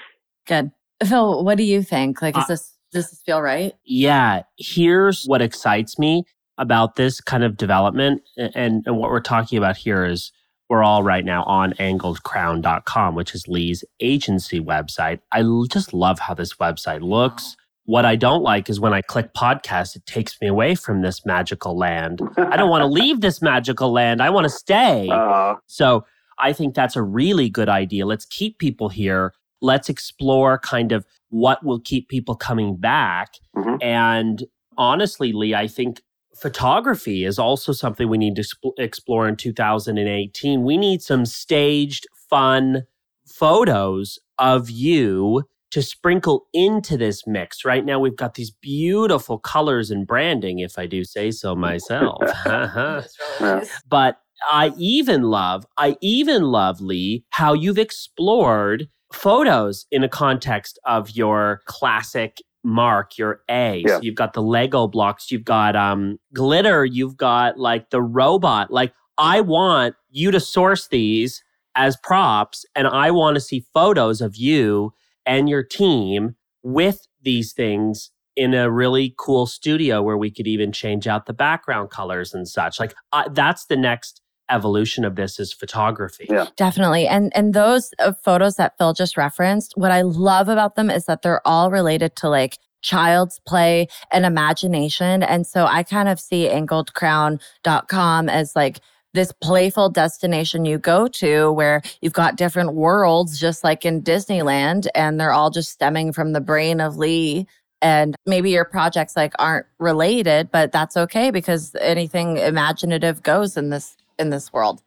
Good. 0.46 0.70
Phil 1.06 1.44
what 1.44 1.58
do 1.58 1.64
you 1.64 1.82
think? 1.82 2.23
Like 2.23 2.37
is 2.37 2.44
uh, 2.44 2.46
this 2.49 2.73
does 2.92 3.11
this 3.11 3.23
feel 3.26 3.42
right? 3.42 3.75
yeah 3.84 4.42
here's 4.56 5.25
what 5.26 5.42
excites 5.42 5.99
me 5.99 6.25
about 6.58 6.96
this 6.96 7.20
kind 7.20 7.44
of 7.44 7.56
development. 7.56 8.23
And, 8.37 8.84
and 8.87 8.96
what 8.96 9.11
we're 9.11 9.20
talking 9.20 9.58
about 9.58 9.76
here 9.76 10.04
is 10.04 10.32
we're 10.68 10.83
all 10.83 11.02
right 11.02 11.25
now 11.25 11.44
on 11.44 11.73
angledcrown.com, 11.75 13.14
which 13.14 13.35
is 13.35 13.47
Lee's 13.49 13.85
agency 14.00 14.61
website. 14.61 15.21
I 15.33 15.42
just 15.71 15.92
love 15.92 16.18
how 16.18 16.35
this 16.35 16.54
website 16.54 17.02
looks. 17.02 17.56
What 17.87 18.06
I 18.06 18.16
don't 18.16 18.42
like 18.42 18.71
is 18.71 18.80
when 18.80 18.94
I 18.94 19.02
click 19.02 19.35
podcast, 19.35 19.94
it 19.94 20.06
takes 20.06 20.40
me 20.40 20.49
away 20.49 20.75
from 20.75 21.02
this 21.02 21.26
magical 21.26 21.76
land. 21.76 22.23
I 22.38 22.56
don't 22.56 22.71
want 22.71 22.80
to 22.80 22.87
leave 22.87 23.21
this 23.21 23.42
magical 23.42 23.92
land. 23.92 24.23
I 24.23 24.30
want 24.30 24.44
to 24.44 24.50
stay. 24.50 25.09
Uh. 25.14 25.56
So 25.66 26.04
I 26.38 26.52
think 26.52 26.75
that's 26.75 26.97
a 26.97 27.02
really 27.02 27.49
good 27.49 27.68
idea. 27.68 28.06
Let's 28.06 28.25
keep 28.25 28.59
people 28.59 28.88
here. 28.88 29.35
Let's 29.61 29.88
explore 29.88 30.59
kind 30.59 30.92
of 30.92 31.06
what 31.28 31.64
will 31.64 31.80
keep 31.80 32.09
people 32.09 32.35
coming 32.35 32.76
back. 32.76 33.35
Mm-hmm. 33.56 33.76
And 33.83 34.44
honestly, 34.76 35.33
Lee, 35.33 35.54
I 35.54 35.66
think 35.66 36.02
photography 36.37 37.25
is 37.25 37.38
also 37.38 37.73
something 37.73 38.09
we 38.09 38.19
need 38.19 38.37
to 38.37 38.45
explore 38.79 39.29
in 39.29 39.37
2018. 39.37 40.62
We 40.62 40.76
need 40.76 41.03
some 41.03 41.26
staged, 41.26 42.07
fun 42.29 42.85
photos 43.26 44.19
of 44.38 44.71
you 44.71 45.45
to 45.71 45.83
sprinkle 45.83 46.47
into 46.53 46.97
this 46.97 47.26
mix. 47.26 47.64
Right 47.64 47.85
now, 47.85 47.99
we've 47.99 48.17
got 48.17 48.35
these 48.35 48.50
beautiful 48.50 49.38
colors 49.38 49.91
and 49.91 50.07
branding, 50.07 50.61
if 50.61 50.79
I 50.79 50.87
do 50.87 51.05
say 51.05 51.31
so 51.31 51.55
myself. 51.55 52.23
Uh-huh. 52.47 53.64
but 53.88 54.19
I 54.50 54.73
even 54.76 55.23
love, 55.23 55.67
I 55.76 55.97
even 56.00 56.45
love, 56.45 56.81
Lee, 56.81 57.25
how 57.31 57.55
you've 57.55 57.79
explored 57.79 58.88
photos 59.12 59.87
in 59.91 60.05
a 60.05 60.09
context 60.09 60.79
of 60.85 61.11
your 61.11 61.62
classic 61.67 62.38
mark, 62.64 63.18
your 63.18 63.42
A. 63.49 63.85
Yeah. 63.87 63.97
So 63.97 64.02
you've 64.02 64.14
got 64.14 64.33
the 64.33 64.42
Lego 64.42 64.88
blocks, 64.88 65.30
you've 65.30 65.44
got 65.44 65.76
um 65.76 66.18
glitter, 66.33 66.85
you've 66.85 67.16
got 67.16 67.59
like 67.59 67.90
the 67.90 68.02
robot. 68.02 68.71
Like 68.73 68.92
I 69.18 69.40
want 69.40 69.94
you 70.11 70.30
to 70.30 70.40
source 70.40 70.88
these 70.88 71.44
as 71.76 71.97
props 71.97 72.64
and 72.75 72.87
I 72.87 73.11
want 73.11 73.35
to 73.35 73.40
see 73.40 73.66
photos 73.75 74.21
of 74.21 74.37
you 74.37 74.92
and 75.26 75.49
your 75.49 75.62
team 75.62 76.37
with 76.62 77.06
these 77.23 77.52
things 77.52 78.11
in 78.37 78.54
a 78.54 78.71
really 78.71 79.14
cool 79.18 79.47
studio 79.47 80.02
where 80.02 80.18
we 80.18 80.30
could 80.30 80.47
even 80.47 80.73
change 80.73 81.06
out 81.06 81.26
the 81.26 81.33
background 81.33 81.90
colors 81.90 82.35
and 82.35 82.49
such. 82.49 82.80
Like 82.80 82.94
uh, 83.12 83.28
that's 83.28 83.66
the 83.66 83.76
next 83.76 84.21
evolution 84.50 85.04
of 85.04 85.16
this 85.16 85.38
is 85.38 85.52
photography. 85.52 86.26
Yeah. 86.28 86.46
Definitely. 86.56 87.06
And 87.06 87.32
and 87.34 87.54
those 87.54 87.92
uh, 87.98 88.12
photos 88.22 88.56
that 88.56 88.76
Phil 88.78 88.92
just 88.92 89.16
referenced, 89.16 89.74
what 89.76 89.90
I 89.90 90.02
love 90.02 90.48
about 90.48 90.76
them 90.76 90.90
is 90.90 91.06
that 91.06 91.22
they're 91.22 91.46
all 91.46 91.70
related 91.70 92.16
to 92.16 92.28
like 92.28 92.58
child's 92.82 93.40
play 93.46 93.88
and 94.12 94.26
imagination. 94.26 95.22
And 95.22 95.46
so 95.46 95.64
I 95.66 95.82
kind 95.82 96.08
of 96.08 96.20
see 96.20 96.48
angledcrown.com 96.48 98.28
as 98.28 98.54
like 98.54 98.80
this 99.14 99.32
playful 99.40 99.88
destination 99.88 100.64
you 100.64 100.76
go 100.76 101.06
to 101.06 101.50
where 101.52 101.82
you've 102.02 102.12
got 102.12 102.36
different 102.36 102.74
worlds, 102.74 103.38
just 103.38 103.64
like 103.64 103.86
in 103.86 104.02
Disneyland, 104.02 104.88
and 104.94 105.18
they're 105.18 105.32
all 105.32 105.50
just 105.50 105.70
stemming 105.70 106.12
from 106.12 106.32
the 106.32 106.40
brain 106.40 106.80
of 106.80 106.96
Lee 106.96 107.46
and 107.80 108.16
maybe 108.26 108.50
your 108.50 108.64
projects 108.64 109.14
like 109.14 109.34
aren't 109.38 109.66
related 109.78 110.50
but 110.50 110.72
that's 110.72 110.96
okay 110.96 111.30
because 111.30 111.74
anything 111.80 112.38
imaginative 112.38 113.22
goes 113.22 113.56
in 113.56 113.68
this 113.68 113.96
in 114.18 114.30
this 114.30 114.52
world. 114.52 114.83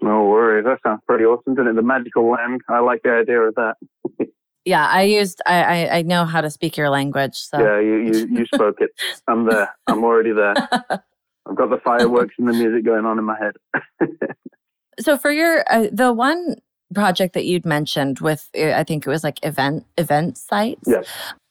No 0.00 0.24
worries. 0.24 0.64
That 0.64 0.78
sounds 0.84 1.00
pretty 1.06 1.24
awesome, 1.24 1.54
doesn't 1.54 1.70
it? 1.70 1.76
The 1.76 1.82
magical 1.82 2.30
land. 2.30 2.60
I 2.68 2.80
like 2.80 3.02
the 3.02 3.10
idea 3.10 3.40
of 3.40 3.54
that. 3.54 3.76
yeah, 4.64 4.86
I 4.88 5.02
used. 5.02 5.40
I, 5.46 5.62
I, 5.62 5.96
I 5.98 6.02
know 6.02 6.24
how 6.24 6.40
to 6.40 6.50
speak 6.50 6.76
your 6.76 6.90
language. 6.90 7.36
So 7.36 7.58
yeah, 7.58 7.80
you 7.80 7.98
you, 7.98 8.28
you 8.38 8.46
spoke 8.52 8.80
it. 8.80 8.90
I'm 9.28 9.46
there. 9.46 9.68
I'm 9.86 10.02
already 10.02 10.32
there. 10.32 10.54
I've 11.48 11.56
got 11.56 11.70
the 11.70 11.80
fireworks 11.84 12.34
and 12.38 12.48
the 12.48 12.52
music 12.52 12.84
going 12.84 13.04
on 13.04 13.18
in 13.18 13.24
my 13.24 13.36
head. 13.38 14.08
so 15.00 15.16
for 15.18 15.32
your 15.32 15.64
uh, 15.70 15.88
the 15.92 16.12
one 16.12 16.56
project 16.94 17.34
that 17.34 17.44
you'd 17.44 17.64
mentioned 17.64 18.20
with 18.20 18.48
uh, 18.56 18.72
I 18.72 18.84
think 18.84 19.06
it 19.06 19.10
was 19.10 19.24
like 19.24 19.44
event 19.44 19.86
event 19.98 20.38
sites. 20.38 20.82
Yes. 20.86 21.06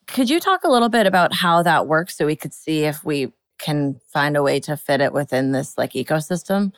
Could 0.07 0.29
you 0.29 0.39
talk 0.39 0.63
a 0.63 0.69
little 0.69 0.89
bit 0.89 1.07
about 1.07 1.33
how 1.33 1.63
that 1.63 1.87
works 1.87 2.17
so 2.17 2.25
we 2.25 2.35
could 2.35 2.53
see 2.53 2.83
if 2.83 3.03
we 3.05 3.31
can 3.59 3.99
find 4.11 4.35
a 4.35 4.43
way 4.43 4.59
to 4.59 4.75
fit 4.75 4.99
it 4.99 5.13
within 5.13 5.51
this 5.51 5.77
like 5.77 5.93
ecosystem? 5.93 6.73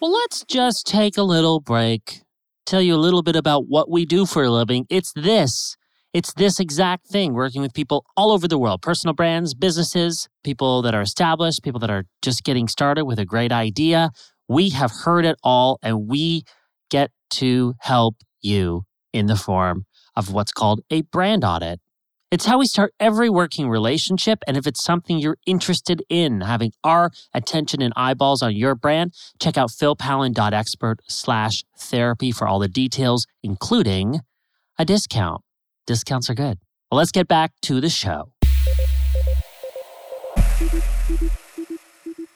Well, 0.00 0.12
let's 0.12 0.44
just 0.44 0.86
take 0.86 1.16
a 1.16 1.22
little 1.22 1.60
break. 1.60 2.22
Tell 2.66 2.80
you 2.80 2.94
a 2.94 2.96
little 2.96 3.22
bit 3.22 3.34
about 3.34 3.66
what 3.66 3.90
we 3.90 4.06
do 4.06 4.26
for 4.26 4.44
a 4.44 4.50
living. 4.50 4.86
It's 4.88 5.12
this. 5.14 5.76
It's 6.14 6.32
this 6.34 6.58
exact 6.60 7.06
thing, 7.08 7.34
working 7.34 7.60
with 7.60 7.74
people 7.74 8.06
all 8.16 8.30
over 8.30 8.48
the 8.48 8.58
world 8.58 8.80
personal 8.80 9.12
brands, 9.12 9.54
businesses, 9.54 10.28
people 10.44 10.82
that 10.82 10.94
are 10.94 11.02
established, 11.02 11.62
people 11.62 11.80
that 11.80 11.90
are 11.90 12.04
just 12.22 12.44
getting 12.44 12.68
started 12.68 13.04
with 13.04 13.18
a 13.18 13.24
great 13.24 13.52
idea. 13.52 14.10
We 14.48 14.70
have 14.70 14.90
heard 14.90 15.26
it 15.26 15.36
all, 15.42 15.78
and 15.82 16.08
we 16.08 16.44
get 16.90 17.10
to 17.30 17.74
help 17.80 18.16
you 18.40 18.84
in 19.12 19.26
the 19.26 19.36
form 19.36 19.84
of 20.16 20.32
what's 20.32 20.52
called 20.52 20.80
a 20.90 21.02
brand 21.02 21.44
audit. 21.44 21.80
It's 22.30 22.44
how 22.44 22.58
we 22.58 22.66
start 22.66 22.92
every 23.00 23.30
working 23.30 23.70
relationship. 23.70 24.40
And 24.46 24.58
if 24.58 24.66
it's 24.66 24.84
something 24.84 25.18
you're 25.18 25.38
interested 25.46 26.02
in, 26.10 26.42
having 26.42 26.72
our 26.84 27.10
attention 27.32 27.80
and 27.80 27.94
eyeballs 27.96 28.42
on 28.42 28.54
your 28.54 28.74
brand, 28.74 29.14
check 29.40 29.56
out 29.56 29.70
philpallen.expert 29.70 31.00
slash 31.08 31.64
therapy 31.78 32.30
for 32.30 32.46
all 32.46 32.58
the 32.58 32.68
details, 32.68 33.26
including 33.42 34.20
a 34.78 34.84
discount. 34.84 35.40
Discounts 35.86 36.28
are 36.28 36.34
good. 36.34 36.58
Well, 36.90 36.98
let's 36.98 37.12
get 37.12 37.28
back 37.28 37.52
to 37.62 37.80
the 37.80 37.88
show. 37.88 38.32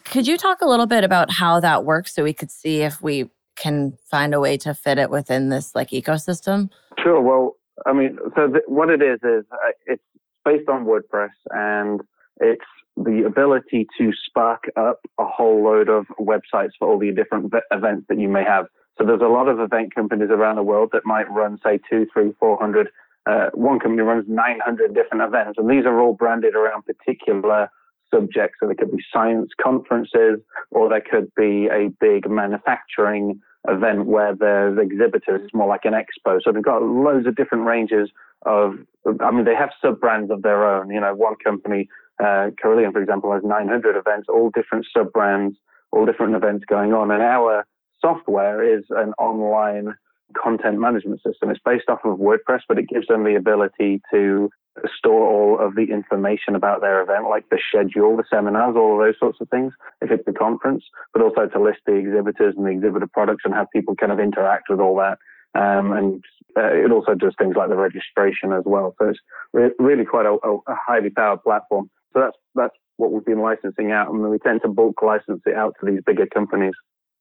Could 0.05 0.27
you 0.27 0.39
talk 0.39 0.63
a 0.63 0.67
little 0.67 0.87
bit 0.87 1.05
about 1.05 1.33
how 1.33 1.61
that 1.61 1.85
works 1.85 2.15
so 2.15 2.25
we 2.25 2.33
could 2.33 2.51
see 2.51 2.81
if 2.81 3.03
we 3.03 3.29
can 3.57 3.99
find 4.11 4.33
a 4.33 4.41
way 4.41 4.57
to 4.57 4.73
fit 4.73 4.97
it 4.97 5.11
within 5.11 5.51
this 5.51 5.75
like 5.75 5.91
ecosystem? 5.91 6.71
Sure. 6.99 7.21
Well, 7.21 7.57
I 7.87 7.93
mean, 7.93 8.19
so 8.37 8.49
th- 8.49 8.65
what 8.67 8.91
it 8.91 9.03
is 9.03 9.19
is 9.23 9.45
uh, 9.53 9.73
it's 9.87 10.03
based 10.45 10.69
on 10.69 10.85
WordPress 10.85 11.31
and 11.51 12.01
it's 12.41 12.65
the 12.97 13.25
ability 13.27 13.87
to 13.99 14.13
spark 14.27 14.65
up 14.77 15.01
a 15.19 15.25
whole 15.25 15.65
load 15.65 15.89
of 15.89 16.07
websites 16.21 16.73
for 16.79 16.89
all 16.89 16.99
the 16.99 17.11
different 17.13 17.53
events 17.71 18.07
that 18.09 18.19
you 18.19 18.29
may 18.29 18.45
have. 18.45 18.67
So 18.99 19.07
there's 19.07 19.23
a 19.23 19.29
lot 19.29 19.49
of 19.49 19.59
event 19.61 19.95
companies 19.95 20.29
around 20.31 20.57
the 20.57 20.63
world 20.63 20.91
that 20.93 21.07
might 21.07 21.31
run, 21.31 21.59
say, 21.65 21.81
two, 21.89 22.07
three, 22.13 22.33
four 22.39 22.59
hundred. 22.59 22.89
Uh, 23.25 23.51
one 23.55 23.79
company 23.79 24.03
runs 24.03 24.25
900 24.29 24.95
different 24.95 25.23
events, 25.23 25.57
and 25.57 25.71
these 25.71 25.87
are 25.87 26.01
all 26.01 26.13
branded 26.13 26.55
around 26.57 26.83
particular 26.85 27.71
subjects. 28.13 28.59
So 28.61 28.67
there 28.67 28.75
could 28.75 28.91
be 28.91 29.03
science 29.13 29.51
conferences, 29.63 30.41
or 30.71 30.89
there 30.89 31.01
could 31.09 31.33
be 31.37 31.69
a 31.69 31.89
big 32.01 32.29
manufacturing 32.29 33.41
event 33.69 34.07
where 34.07 34.35
there's 34.35 34.79
exhibitors. 34.79 35.51
More 35.53 35.69
like 35.69 35.85
an 35.85 35.95
expo. 35.95 36.41
So 36.43 36.53
they've 36.53 36.63
got 36.63 36.83
loads 36.83 37.27
of 37.27 37.37
different 37.37 37.65
ranges 37.65 38.11
of. 38.47 38.75
I 39.21 39.31
mean, 39.31 39.45
they 39.45 39.55
have 39.55 39.71
sub 39.81 40.01
brands 40.01 40.31
of 40.31 40.43
their 40.43 40.67
own. 40.67 40.91
You 40.91 41.01
know, 41.01 41.15
one 41.15 41.35
company, 41.43 41.89
uh, 42.23 42.51
Cerulean, 42.61 42.93
for 42.93 43.01
example, 43.01 43.33
has 43.33 43.43
900 43.45 43.97
events, 43.97 44.29
all 44.29 44.51
different 44.51 44.87
sub 44.97 45.13
brands, 45.13 45.57
all 45.91 46.07
different 46.07 46.35
events 46.35 46.65
going 46.67 46.93
on, 46.93 47.11
and 47.11 47.23
our 47.23 47.67
software 48.01 48.63
is 48.63 48.85
an 48.91 49.13
online 49.19 49.95
content 50.33 50.79
management 50.79 51.23
system. 51.23 51.51
It's 51.51 51.61
based 51.65 51.89
off 51.89 52.01
of 52.05 52.19
WordPress, 52.19 52.61
but 52.69 52.79
it 52.79 52.89
gives 52.89 53.07
them 53.09 53.25
the 53.25 53.37
ability 53.37 54.01
to 54.13 54.51
store 54.97 55.27
all 55.29 55.59
of 55.65 55.75
the 55.75 55.93
information 55.93 56.55
about 56.55 56.81
their 56.81 57.03
event, 57.03 57.29
like 57.29 57.49
the 57.51 57.59
schedule, 57.69 58.17
the 58.17 58.25
seminars, 58.31 58.75
all 58.77 58.95
of 58.95 59.07
those 59.07 59.19
sorts 59.19 59.39
of 59.41 59.49
things, 59.51 59.73
if 60.01 60.11
it's 60.11 60.27
a 60.27 60.33
conference, 60.33 60.85
but 61.13 61.23
also 61.23 61.47
to 61.47 61.63
list 61.63 61.81
the 61.87 61.95
exhibitors 61.95 62.55
and 62.57 62.67
the 62.67 62.71
exhibitor 62.71 63.09
products 63.13 63.43
and 63.45 63.55
have 63.55 63.67
people 63.73 63.95
kind 63.95 64.13
of 64.13 64.19
interact 64.19 64.69
with 64.71 64.81
all 64.81 64.97
that. 64.97 65.19
Um, 65.55 65.93
and 65.93 66.25
uh, 66.57 66.73
it 66.73 66.91
also 66.91 67.15
does 67.15 67.35
things 67.39 67.57
like 67.57 67.69
the 67.69 67.77
registration 67.77 68.53
as 68.53 68.63
well. 68.65 68.95
So 68.99 69.11
it's 69.11 69.19
re- 69.53 69.75
really 69.79 70.05
quite 70.07 70.25
a, 70.25 70.33
a, 70.33 70.59
highly 70.69 71.11
powered 71.11 71.43
platform. 71.43 71.91
So 72.15 72.21
that's 72.21 72.37
that's 72.55 72.75
what 72.97 73.13
we've 73.13 73.25
been 73.25 73.41
licensing 73.41 73.93
out, 73.93 74.11
and 74.11 74.23
we 74.23 74.39
tend 74.39 74.63
to 74.63 74.69
bulk 74.69 75.03
license 75.03 75.43
it 75.45 75.55
out 75.55 75.75
to 75.81 75.91
these 75.91 76.01
bigger 76.07 76.27
companies. 76.27 76.75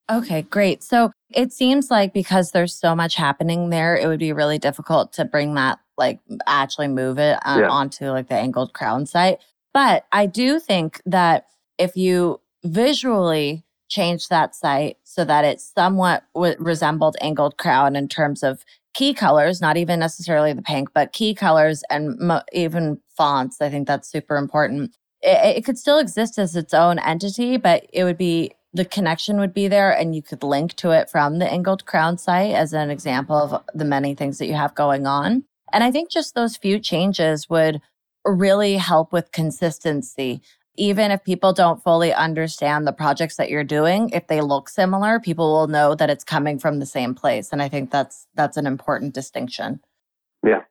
Okay, 0.09 0.43
great. 0.43 0.83
So 0.83 1.11
it 1.33 1.53
seems 1.53 1.91
like 1.91 2.13
because 2.13 2.51
there's 2.51 2.73
so 2.73 2.95
much 2.95 3.15
happening 3.15 3.69
there, 3.69 3.95
it 3.95 4.07
would 4.07 4.19
be 4.19 4.33
really 4.33 4.57
difficult 4.57 5.13
to 5.13 5.25
bring 5.25 5.55
that, 5.55 5.79
like, 5.97 6.19
actually 6.47 6.87
move 6.87 7.17
it 7.17 7.37
uh, 7.45 7.59
yeah. 7.61 7.69
onto 7.69 8.09
like 8.09 8.27
the 8.27 8.35
angled 8.35 8.73
crown 8.73 9.05
site. 9.05 9.39
But 9.73 10.05
I 10.11 10.25
do 10.25 10.59
think 10.59 11.01
that 11.05 11.47
if 11.77 11.95
you 11.95 12.41
visually 12.63 13.63
change 13.89 14.29
that 14.29 14.55
site 14.55 14.97
so 15.03 15.25
that 15.25 15.43
it 15.43 15.59
somewhat 15.59 16.23
w- 16.33 16.55
resembled 16.59 17.17
angled 17.21 17.57
crown 17.57 17.95
in 17.95 18.07
terms 18.07 18.41
of 18.43 18.63
key 18.93 19.13
colors, 19.13 19.61
not 19.61 19.77
even 19.77 19.99
necessarily 19.99 20.53
the 20.53 20.61
pink, 20.61 20.89
but 20.93 21.13
key 21.13 21.33
colors 21.33 21.83
and 21.89 22.17
mo- 22.19 22.43
even 22.53 22.99
fonts, 23.15 23.61
I 23.61 23.69
think 23.69 23.87
that's 23.87 24.09
super 24.09 24.37
important. 24.37 24.95
It, 25.21 25.57
it 25.57 25.65
could 25.65 25.77
still 25.77 25.99
exist 25.99 26.37
as 26.39 26.55
its 26.55 26.73
own 26.73 26.99
entity, 26.99 27.57
but 27.57 27.85
it 27.93 28.03
would 28.03 28.17
be 28.17 28.53
the 28.73 28.85
connection 28.85 29.39
would 29.39 29.53
be 29.53 29.67
there 29.67 29.91
and 29.91 30.15
you 30.15 30.21
could 30.21 30.43
link 30.43 30.75
to 30.75 30.91
it 30.91 31.09
from 31.09 31.39
the 31.39 31.51
Angled 31.51 31.85
Crown 31.85 32.17
site 32.17 32.53
as 32.53 32.73
an 32.73 32.89
example 32.89 33.35
of 33.35 33.63
the 33.73 33.85
many 33.85 34.15
things 34.15 34.37
that 34.37 34.47
you 34.47 34.53
have 34.53 34.75
going 34.75 35.05
on. 35.05 35.43
And 35.73 35.83
I 35.83 35.91
think 35.91 36.09
just 36.09 36.35
those 36.35 36.57
few 36.57 36.79
changes 36.79 37.49
would 37.49 37.81
really 38.25 38.77
help 38.77 39.11
with 39.11 39.31
consistency. 39.31 40.41
Even 40.77 41.11
if 41.11 41.23
people 41.23 41.51
don't 41.51 41.83
fully 41.83 42.13
understand 42.13 42.87
the 42.87 42.93
projects 42.93 43.35
that 43.35 43.49
you're 43.49 43.63
doing, 43.63 44.09
if 44.11 44.27
they 44.27 44.39
look 44.39 44.69
similar, 44.69 45.19
people 45.19 45.51
will 45.51 45.67
know 45.67 45.95
that 45.95 46.09
it's 46.09 46.23
coming 46.23 46.57
from 46.57 46.79
the 46.79 46.85
same 46.85 47.13
place. 47.13 47.49
And 47.51 47.61
I 47.61 47.67
think 47.67 47.91
that's 47.91 48.27
that's 48.35 48.57
an 48.57 48.65
important 48.65 49.13
distinction. 49.13 49.81
Yeah. 50.45 50.61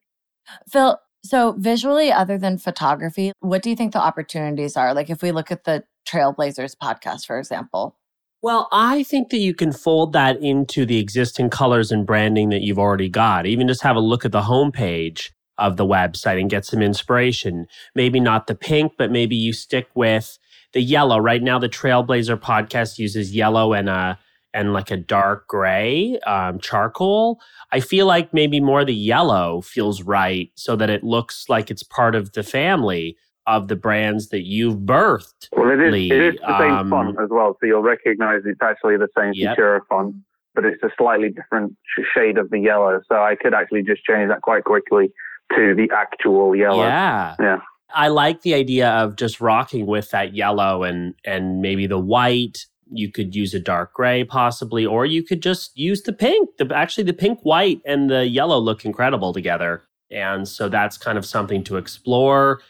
Phil, 0.68 0.98
so 1.22 1.52
visually, 1.52 2.10
other 2.10 2.38
than 2.38 2.56
photography, 2.56 3.32
what 3.40 3.62
do 3.62 3.68
you 3.68 3.76
think 3.76 3.92
the 3.92 4.00
opportunities 4.00 4.76
are? 4.76 4.94
Like 4.94 5.10
if 5.10 5.22
we 5.22 5.32
look 5.32 5.50
at 5.50 5.64
the 5.64 5.84
Trailblazers 6.06 6.76
podcast, 6.82 7.26
for 7.26 7.38
example? 7.38 7.96
Well, 8.42 8.68
I 8.72 9.02
think 9.02 9.30
that 9.30 9.38
you 9.38 9.52
can 9.54 9.70
fold 9.70 10.14
that 10.14 10.40
into 10.42 10.86
the 10.86 10.98
existing 10.98 11.50
colors 11.50 11.92
and 11.92 12.06
branding 12.06 12.48
that 12.50 12.62
you've 12.62 12.78
already 12.78 13.10
got. 13.10 13.46
Even 13.46 13.68
just 13.68 13.82
have 13.82 13.96
a 13.96 14.00
look 14.00 14.24
at 14.24 14.32
the 14.32 14.42
homepage 14.42 15.30
of 15.58 15.76
the 15.76 15.84
website 15.84 16.40
and 16.40 16.48
get 16.48 16.64
some 16.64 16.80
inspiration. 16.80 17.66
Maybe 17.94 18.18
not 18.18 18.46
the 18.46 18.54
pink, 18.54 18.92
but 18.96 19.10
maybe 19.10 19.36
you 19.36 19.52
stick 19.52 19.88
with 19.94 20.38
the 20.72 20.80
yellow. 20.80 21.18
Right 21.18 21.42
now, 21.42 21.58
the 21.58 21.68
Trailblazer 21.68 22.40
podcast 22.40 22.98
uses 22.98 23.34
yellow 23.34 23.74
and 23.74 23.88
a 23.88 24.18
and 24.52 24.72
like 24.72 24.90
a 24.90 24.96
dark 24.96 25.46
gray 25.46 26.18
um, 26.26 26.58
charcoal. 26.58 27.40
I 27.70 27.78
feel 27.78 28.06
like 28.06 28.34
maybe 28.34 28.58
more 28.58 28.84
the 28.84 28.94
yellow 28.94 29.60
feels 29.60 30.02
right, 30.02 30.50
so 30.56 30.76
that 30.76 30.90
it 30.90 31.04
looks 31.04 31.44
like 31.48 31.70
it's 31.70 31.84
part 31.84 32.14
of 32.14 32.32
the 32.32 32.42
family 32.42 33.16
of 33.50 33.68
the 33.68 33.76
brands 33.76 34.28
that 34.28 34.46
you've 34.46 34.78
birthed. 34.78 35.48
Well, 35.52 35.70
it 35.70 35.80
is, 35.80 35.92
Lee. 35.92 36.10
it 36.10 36.34
is 36.34 36.40
the 36.40 36.58
same 36.58 36.72
um, 36.72 36.90
font 36.90 37.16
as 37.20 37.28
well, 37.30 37.56
so 37.60 37.66
you'll 37.66 37.82
recognize 37.82 38.42
it's 38.44 38.62
actually 38.62 38.96
the 38.96 39.08
same 39.16 39.32
yep. 39.34 39.56
Futura 39.56 39.80
font, 39.88 40.14
but 40.54 40.64
it's 40.64 40.82
a 40.82 40.90
slightly 40.96 41.30
different 41.30 41.76
shade 42.14 42.38
of 42.38 42.50
the 42.50 42.60
yellow. 42.60 43.00
So 43.08 43.16
I 43.16 43.36
could 43.40 43.54
actually 43.54 43.82
just 43.82 44.04
change 44.04 44.28
that 44.28 44.42
quite 44.42 44.64
quickly 44.64 45.12
to 45.56 45.74
the 45.74 45.90
actual 45.94 46.54
yellow. 46.54 46.84
Yeah. 46.84 47.34
Yeah. 47.40 47.58
I 47.92 48.08
like 48.08 48.42
the 48.42 48.54
idea 48.54 48.88
of 48.88 49.16
just 49.16 49.40
rocking 49.40 49.86
with 49.86 50.10
that 50.10 50.34
yellow 50.34 50.84
and 50.84 51.14
and 51.24 51.60
maybe 51.60 51.86
the 51.86 51.98
white. 51.98 52.66
You 52.92 53.10
could 53.10 53.36
use 53.36 53.54
a 53.54 53.60
dark 53.60 53.94
gray 53.94 54.24
possibly, 54.24 54.84
or 54.84 55.06
you 55.06 55.22
could 55.22 55.42
just 55.42 55.76
use 55.76 56.02
the 56.02 56.12
pink. 56.12 56.50
The 56.58 56.72
actually 56.74 57.04
the 57.04 57.12
pink, 57.12 57.40
white, 57.42 57.80
and 57.84 58.10
the 58.10 58.26
yellow 58.26 58.58
look 58.58 58.84
incredible 58.84 59.32
together. 59.32 59.82
And 60.10 60.46
so 60.48 60.68
that's 60.68 60.98
kind 60.98 61.16
of 61.18 61.24
something 61.24 61.62
to 61.64 61.76
explore 61.76 62.60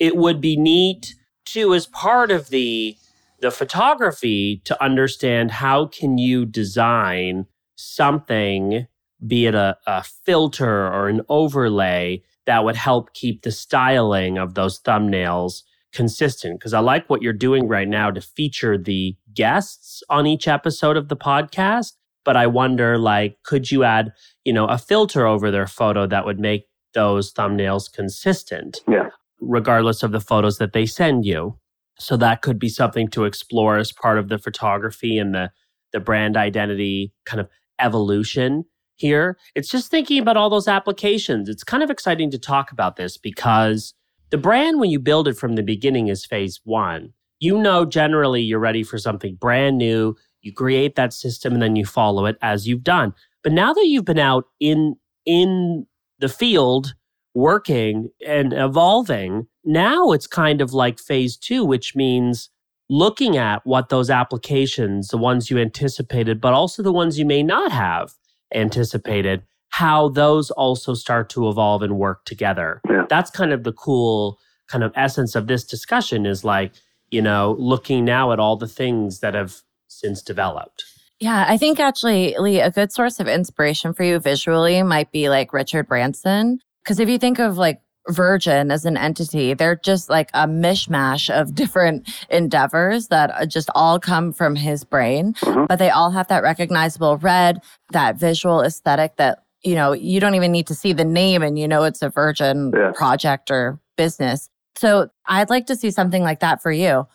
it 0.00 0.16
would 0.16 0.40
be 0.40 0.56
neat 0.56 1.14
too 1.44 1.74
as 1.74 1.86
part 1.86 2.32
of 2.32 2.48
the 2.48 2.96
the 3.40 3.50
photography 3.50 4.60
to 4.64 4.82
understand 4.82 5.50
how 5.50 5.86
can 5.86 6.18
you 6.18 6.44
design 6.44 7.46
something 7.76 8.86
be 9.26 9.46
it 9.46 9.54
a, 9.54 9.76
a 9.86 10.02
filter 10.02 10.86
or 10.86 11.08
an 11.08 11.20
overlay 11.28 12.22
that 12.46 12.64
would 12.64 12.76
help 12.76 13.12
keep 13.12 13.42
the 13.42 13.52
styling 13.52 14.38
of 14.38 14.54
those 14.54 14.80
thumbnails 14.80 15.62
consistent 15.92 16.58
because 16.58 16.72
I 16.72 16.80
like 16.80 17.08
what 17.08 17.22
you're 17.22 17.32
doing 17.32 17.68
right 17.68 17.88
now 17.88 18.10
to 18.10 18.20
feature 18.20 18.78
the 18.78 19.16
guests 19.34 20.02
on 20.08 20.26
each 20.26 20.48
episode 20.48 20.96
of 20.96 21.08
the 21.08 21.16
podcast. 21.16 21.92
But 22.24 22.36
I 22.36 22.46
wonder, 22.46 22.98
like, 22.98 23.38
could 23.44 23.70
you 23.70 23.82
add, 23.82 24.12
you 24.44 24.52
know, 24.52 24.66
a 24.66 24.78
filter 24.78 25.26
over 25.26 25.50
their 25.50 25.66
photo 25.66 26.06
that 26.06 26.26
would 26.26 26.38
make 26.38 26.66
those 26.94 27.32
thumbnails 27.32 27.92
consistent? 27.92 28.80
Yeah 28.88 29.08
regardless 29.40 30.02
of 30.02 30.12
the 30.12 30.20
photos 30.20 30.58
that 30.58 30.72
they 30.72 30.86
send 30.86 31.24
you. 31.24 31.58
So 31.98 32.16
that 32.16 32.42
could 32.42 32.58
be 32.58 32.68
something 32.68 33.08
to 33.08 33.24
explore 33.24 33.76
as 33.76 33.92
part 33.92 34.18
of 34.18 34.28
the 34.28 34.38
photography 34.38 35.18
and 35.18 35.34
the 35.34 35.50
the 35.92 36.00
brand 36.00 36.36
identity 36.36 37.12
kind 37.26 37.40
of 37.40 37.48
evolution 37.80 38.64
here. 38.96 39.36
It's 39.54 39.70
just 39.70 39.90
thinking 39.90 40.20
about 40.20 40.36
all 40.36 40.50
those 40.50 40.68
applications. 40.68 41.48
It's 41.48 41.64
kind 41.64 41.82
of 41.82 41.90
exciting 41.90 42.30
to 42.30 42.38
talk 42.38 42.70
about 42.70 42.96
this 42.96 43.16
because 43.16 43.92
the 44.30 44.38
brand 44.38 44.78
when 44.78 44.90
you 44.90 45.00
build 45.00 45.26
it 45.26 45.36
from 45.36 45.56
the 45.56 45.62
beginning 45.62 46.08
is 46.08 46.24
phase 46.24 46.60
1. 46.64 47.12
You 47.40 47.58
know 47.58 47.84
generally 47.84 48.42
you're 48.42 48.60
ready 48.60 48.84
for 48.84 48.98
something 48.98 49.34
brand 49.34 49.78
new, 49.78 50.14
you 50.42 50.52
create 50.52 50.94
that 50.94 51.12
system 51.12 51.54
and 51.54 51.62
then 51.62 51.76
you 51.76 51.84
follow 51.84 52.26
it 52.26 52.36
as 52.42 52.68
you've 52.68 52.84
done. 52.84 53.14
But 53.42 53.52
now 53.52 53.72
that 53.72 53.86
you've 53.86 54.04
been 54.04 54.18
out 54.18 54.44
in 54.60 54.96
in 55.26 55.86
the 56.18 56.28
field 56.28 56.94
working 57.34 58.10
and 58.26 58.52
evolving. 58.52 59.46
Now 59.64 60.12
it's 60.12 60.26
kind 60.26 60.60
of 60.60 60.72
like 60.72 60.98
phase 60.98 61.36
two, 61.36 61.64
which 61.64 61.94
means 61.94 62.50
looking 62.88 63.36
at 63.36 63.64
what 63.64 63.88
those 63.88 64.10
applications, 64.10 65.08
the 65.08 65.18
ones 65.18 65.50
you 65.50 65.58
anticipated, 65.58 66.40
but 66.40 66.52
also 66.52 66.82
the 66.82 66.92
ones 66.92 67.18
you 67.18 67.24
may 67.24 67.42
not 67.42 67.70
have 67.70 68.12
anticipated, 68.52 69.42
how 69.68 70.08
those 70.08 70.50
also 70.50 70.94
start 70.94 71.30
to 71.30 71.48
evolve 71.48 71.82
and 71.82 71.98
work 71.98 72.24
together. 72.24 72.80
Yeah. 72.90 73.04
That's 73.08 73.30
kind 73.30 73.52
of 73.52 73.62
the 73.62 73.72
cool 73.72 74.38
kind 74.66 74.82
of 74.82 74.92
essence 74.96 75.34
of 75.34 75.46
this 75.46 75.64
discussion 75.64 76.26
is 76.26 76.44
like, 76.44 76.72
you 77.10 77.22
know, 77.22 77.56
looking 77.58 78.04
now 78.04 78.32
at 78.32 78.40
all 78.40 78.56
the 78.56 78.68
things 78.68 79.20
that 79.20 79.34
have 79.34 79.56
since 79.88 80.22
developed. 80.22 80.84
Yeah, 81.20 81.44
I 81.46 81.58
think 81.58 81.78
actually, 81.78 82.34
Lee, 82.38 82.60
a 82.60 82.70
good 82.70 82.92
source 82.92 83.20
of 83.20 83.28
inspiration 83.28 83.92
for 83.92 84.04
you 84.04 84.18
visually 84.18 84.82
might 84.82 85.12
be 85.12 85.28
like 85.28 85.52
Richard 85.52 85.86
Branson. 85.86 86.60
Because 86.82 87.00
if 87.00 87.08
you 87.08 87.18
think 87.18 87.38
of 87.38 87.58
like 87.58 87.80
Virgin 88.08 88.70
as 88.70 88.84
an 88.84 88.96
entity, 88.96 89.54
they're 89.54 89.76
just 89.76 90.08
like 90.08 90.30
a 90.34 90.46
mishmash 90.46 91.30
of 91.30 91.54
different 91.54 92.08
endeavors 92.30 93.08
that 93.08 93.30
uh, 93.30 93.46
just 93.46 93.70
all 93.74 93.98
come 93.98 94.32
from 94.32 94.56
his 94.56 94.84
brain, 94.84 95.34
mm-hmm. 95.34 95.66
but 95.66 95.78
they 95.78 95.90
all 95.90 96.10
have 96.10 96.28
that 96.28 96.42
recognizable 96.42 97.18
red, 97.18 97.62
that 97.92 98.16
visual 98.16 98.62
aesthetic 98.62 99.16
that, 99.16 99.44
you 99.62 99.74
know, 99.74 99.92
you 99.92 100.20
don't 100.20 100.34
even 100.34 100.52
need 100.52 100.66
to 100.66 100.74
see 100.74 100.92
the 100.92 101.04
name 101.04 101.42
and 101.42 101.58
you 101.58 101.68
know 101.68 101.84
it's 101.84 102.02
a 102.02 102.08
Virgin 102.08 102.72
yeah. 102.74 102.92
project 102.94 103.50
or 103.50 103.78
business. 103.96 104.48
So 104.76 105.10
I'd 105.26 105.50
like 105.50 105.66
to 105.66 105.76
see 105.76 105.90
something 105.90 106.22
like 106.22 106.40
that 106.40 106.62
for 106.62 106.72
you. 106.72 107.06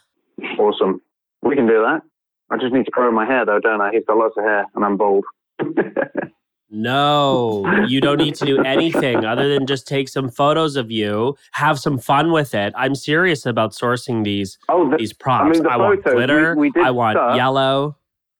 Awesome. 0.59 1.01
We 1.41 1.55
can 1.55 1.65
do 1.65 1.81
that. 1.81 2.01
I 2.51 2.57
just 2.57 2.73
need 2.73 2.85
to 2.85 2.91
grow 2.91 3.11
my 3.11 3.25
hair 3.25 3.45
though, 3.45 3.59
don't 3.59 3.81
I? 3.81 3.91
He's 3.91 4.05
got 4.05 4.17
lots 4.17 4.35
of 4.37 4.43
hair 4.43 4.65
and 4.75 4.85
I'm 4.85 4.97
bald. 4.97 5.25
No, 6.75 7.65
you 7.87 8.01
don't 8.01 8.17
need 8.17 8.35
to 8.35 8.45
do 8.45 8.61
anything 8.63 9.23
other 9.25 9.47
than 9.53 9.65
just 9.65 9.87
take 9.87 10.09
some 10.09 10.29
photos 10.29 10.75
of 10.75 10.91
you, 10.91 11.35
have 11.53 11.79
some 11.79 11.97
fun 11.97 12.31
with 12.31 12.53
it. 12.53 12.73
I'm 12.75 12.95
serious 12.95 13.45
about 13.45 13.71
sourcing 13.71 14.23
these 14.23 14.57
Oh, 14.69 14.89
the, 14.89 14.97
these 14.97 15.13
props. 15.13 15.45
I, 15.45 15.49
mean, 15.51 15.63
the 15.63 15.69
want 15.69 16.03
photos, 16.03 16.05
we- 16.05 16.11
glitter. 16.25 16.55
we 16.55 16.69
did 16.71 16.83
I 16.85 16.91
want 16.91 17.15
start. 17.15 17.35
yellow. 17.37 17.97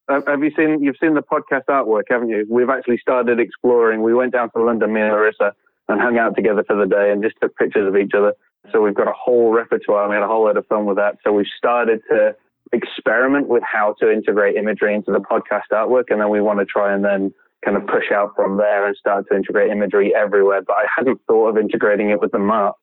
Have 0.08 0.42
you 0.44 0.52
seen? 0.56 0.82
You've 0.84 0.96
seen 1.00 1.14
the 1.14 1.22
podcast 1.22 1.64
artwork, 1.68 2.02
haven't 2.08 2.28
you? 2.28 2.46
We've 2.48 2.70
actually 2.70 2.98
started 2.98 3.40
exploring. 3.40 4.02
We 4.02 4.14
went 4.14 4.32
down 4.32 4.50
to 4.52 4.62
London, 4.62 4.92
me 4.92 5.00
and 5.00 5.10
Larissa, 5.10 5.52
and 5.88 6.00
hung 6.00 6.16
out 6.16 6.36
together 6.36 6.62
for 6.64 6.76
the 6.76 6.86
day, 6.86 7.10
and 7.10 7.22
just 7.24 7.34
took 7.42 7.56
pictures 7.56 7.88
of 7.88 7.96
each 7.96 8.12
other. 8.16 8.32
So 8.70 8.80
we've 8.82 8.94
got 8.94 9.08
a 9.08 9.12
whole 9.12 9.50
repertoire. 9.52 10.08
We 10.08 10.14
had 10.14 10.22
a 10.22 10.28
whole 10.28 10.44
lot 10.44 10.56
of 10.56 10.66
fun 10.66 10.86
with 10.86 10.96
that. 10.98 11.16
So 11.24 11.32
we've 11.32 11.46
started 11.58 12.02
to 12.10 12.36
experiment 12.72 13.48
with 13.48 13.62
how 13.64 13.94
to 14.00 14.12
integrate 14.12 14.56
imagery 14.56 14.94
into 14.94 15.10
the 15.10 15.18
podcast 15.18 15.62
artwork, 15.72 16.04
and 16.10 16.20
then 16.20 16.30
we 16.30 16.40
want 16.40 16.60
to 16.60 16.64
try 16.66 16.92
and 16.94 17.04
then 17.04 17.34
kind 17.66 17.76
of 17.76 17.86
push 17.88 18.12
out 18.14 18.32
from 18.36 18.56
there 18.56 18.86
and 18.86 18.96
start 18.96 19.26
to 19.28 19.36
integrate 19.36 19.70
imagery 19.70 20.14
everywhere. 20.14 20.62
But 20.66 20.74
I 20.74 20.84
hadn't 20.96 21.20
thought 21.26 21.48
of 21.48 21.58
integrating 21.58 22.10
it 22.10 22.20
with 22.20 22.30
the 22.30 22.38
march, 22.38 22.76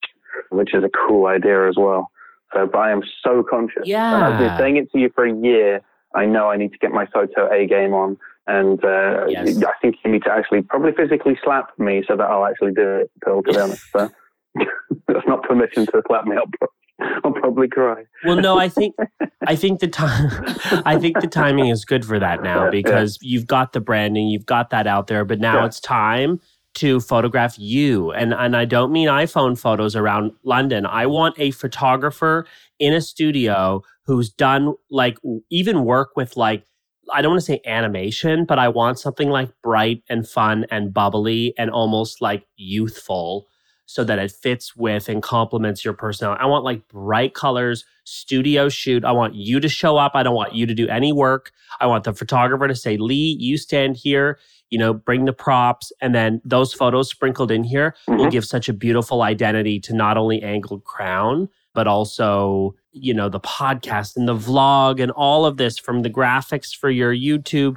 which 0.50 0.74
is 0.74 0.84
a 0.84 0.90
cool 1.08 1.26
idea 1.28 1.70
as 1.70 1.76
well. 1.78 2.12
So, 2.54 2.68
but 2.72 2.78
I 2.80 2.92
am 2.92 3.02
so 3.24 3.44
conscious. 3.50 3.84
And 4.16 4.26
I've 4.26 4.40
been 4.40 4.58
saying 4.58 4.78
it 4.78 4.92
to 4.92 5.00
you 5.00 5.10
for 5.16 5.26
a 5.26 5.34
year. 5.34 5.82
I 6.14 6.26
know 6.26 6.50
I 6.52 6.58
need 6.58 6.74
to 6.74 6.78
get 6.78 6.92
my 6.92 7.06
photo 7.08 7.50
A 7.52 7.66
game 7.66 7.94
on. 7.94 8.18
And 8.46 8.84
uh, 8.84 9.26
Yes. 9.30 9.64
I 9.64 9.72
think 9.82 9.96
you 10.04 10.12
need 10.12 10.24
to 10.24 10.32
actually 10.32 10.62
probably 10.64 10.92
physically 10.92 11.40
slap 11.44 11.72
me 11.80 12.04
so 12.06 12.18
that 12.18 12.26
I'll 12.26 12.46
actually 12.46 12.74
do 12.74 12.98
it, 12.98 13.12
Phil, 13.24 13.42
to 13.42 13.52
be 13.54 13.58
honest. 13.58 13.84
So 13.94 14.12
that's 15.08 15.28
not 15.28 15.44
permission 15.44 15.86
to 15.88 16.04
slap 16.08 16.26
me. 16.26 16.36
Pro- 16.60 16.68
I'll 17.00 17.32
probably 17.34 17.68
cry. 17.68 18.04
Well, 18.26 18.36
no, 18.38 18.58
I 18.60 18.70
think 18.70 18.96
I 19.48 19.56
think 19.56 19.80
the 19.80 19.88
time 19.88 20.30
I 20.86 20.98
think 20.98 21.20
the 21.22 21.28
timing 21.28 21.68
is 21.68 21.86
good 21.86 22.06
for 22.06 22.20
that 22.20 22.44
now 22.44 22.66
Yeah, 22.66 22.70
because 22.70 23.18
you've 23.22 23.48
got 23.48 23.74
the 23.74 23.80
branding, 23.82 24.28
you've 24.28 24.46
got 24.46 24.70
that 24.70 24.88
out 24.88 25.08
there, 25.08 25.26
but 25.26 25.40
now 25.40 25.60
Yeah. 25.62 25.66
it's 25.66 25.80
time 25.80 26.40
to 26.76 27.00
photograph 27.00 27.58
you. 27.60 28.12
And 28.12 28.34
and 28.34 28.56
I 28.56 28.66
don't 28.66 28.92
mean 28.92 29.08
iPhone 29.08 29.58
photos 29.58 29.96
around 29.96 30.32
London. 30.44 30.86
I 30.86 31.06
want 31.08 31.36
a 31.38 31.52
photographer 31.52 32.46
in 32.80 32.94
a 32.94 33.02
studio 33.02 33.82
who's 34.06 34.30
done 34.30 34.74
like 34.90 35.18
even 35.50 35.84
work 35.86 36.12
with 36.16 36.36
like 36.38 36.66
I 37.12 37.22
don't 37.22 37.32
want 37.32 37.42
to 37.42 37.46
say 37.46 37.62
animation, 37.66 38.46
but 38.46 38.60
I 38.60 38.70
want 38.70 38.98
something 38.98 39.30
like 39.30 39.50
bright 39.62 40.04
and 40.10 40.28
fun 40.28 40.66
and 40.72 40.94
bubbly 40.94 41.54
and 41.58 41.70
almost 41.70 42.22
like 42.22 42.46
youthful 42.56 43.46
so 43.94 44.04
that 44.04 44.18
it 44.18 44.32
fits 44.32 44.76
with 44.76 45.08
and 45.08 45.22
complements 45.22 45.86
your 45.86 45.94
personality. 45.94 46.42
I 46.42 46.48
want 46.48 46.64
like 46.64 46.88
bright 46.88 47.36
colors, 47.36 47.86
studio 48.06 48.68
shoot. 48.68 49.06
I 49.06 49.12
want 49.12 49.36
you 49.36 49.60
to 49.60 49.70
show 49.70 49.98
up. 49.98 50.14
I 50.16 50.24
don't 50.24 50.34
want 50.34 50.56
you 50.56 50.66
to 50.66 50.74
do 50.74 50.88
any 50.88 51.14
work. 51.14 51.52
I 51.80 51.86
want 51.86 52.04
the 52.04 52.14
photographer 52.14 52.68
to 52.68 52.74
say, 52.76 52.98
Lee, 52.98 53.38
you 53.40 53.56
stand 53.56 53.96
here, 53.98 54.40
you 54.72 54.80
know, 54.80 54.96
bring 54.96 55.26
the 55.26 55.32
props. 55.34 55.92
And 56.02 56.16
then 56.16 56.42
those 56.44 56.74
photos 56.74 57.08
sprinkled 57.12 57.52
in 57.52 57.64
here 57.64 57.94
will 58.08 58.26
Mhm. 58.26 58.32
give 58.32 58.46
such 58.46 58.68
a 58.68 58.74
beautiful 58.74 59.22
identity 59.22 59.80
to 59.82 59.94
not 59.94 60.18
only 60.18 60.42
Angled 60.42 60.86
Crown, 60.86 61.48
but 61.76 61.86
also, 61.86 62.74
you 62.94 63.14
know, 63.14 63.30
the 63.30 63.40
podcast 63.40 64.18
and 64.18 64.28
the 64.28 64.36
vlog 64.36 65.00
and 65.00 65.12
all 65.12 65.46
of 65.46 65.58
this 65.58 65.78
from 65.78 66.02
the 66.02 66.10
graphics 66.10 66.76
for 66.76 66.90
your 66.90 67.14
YouTube 67.14 67.76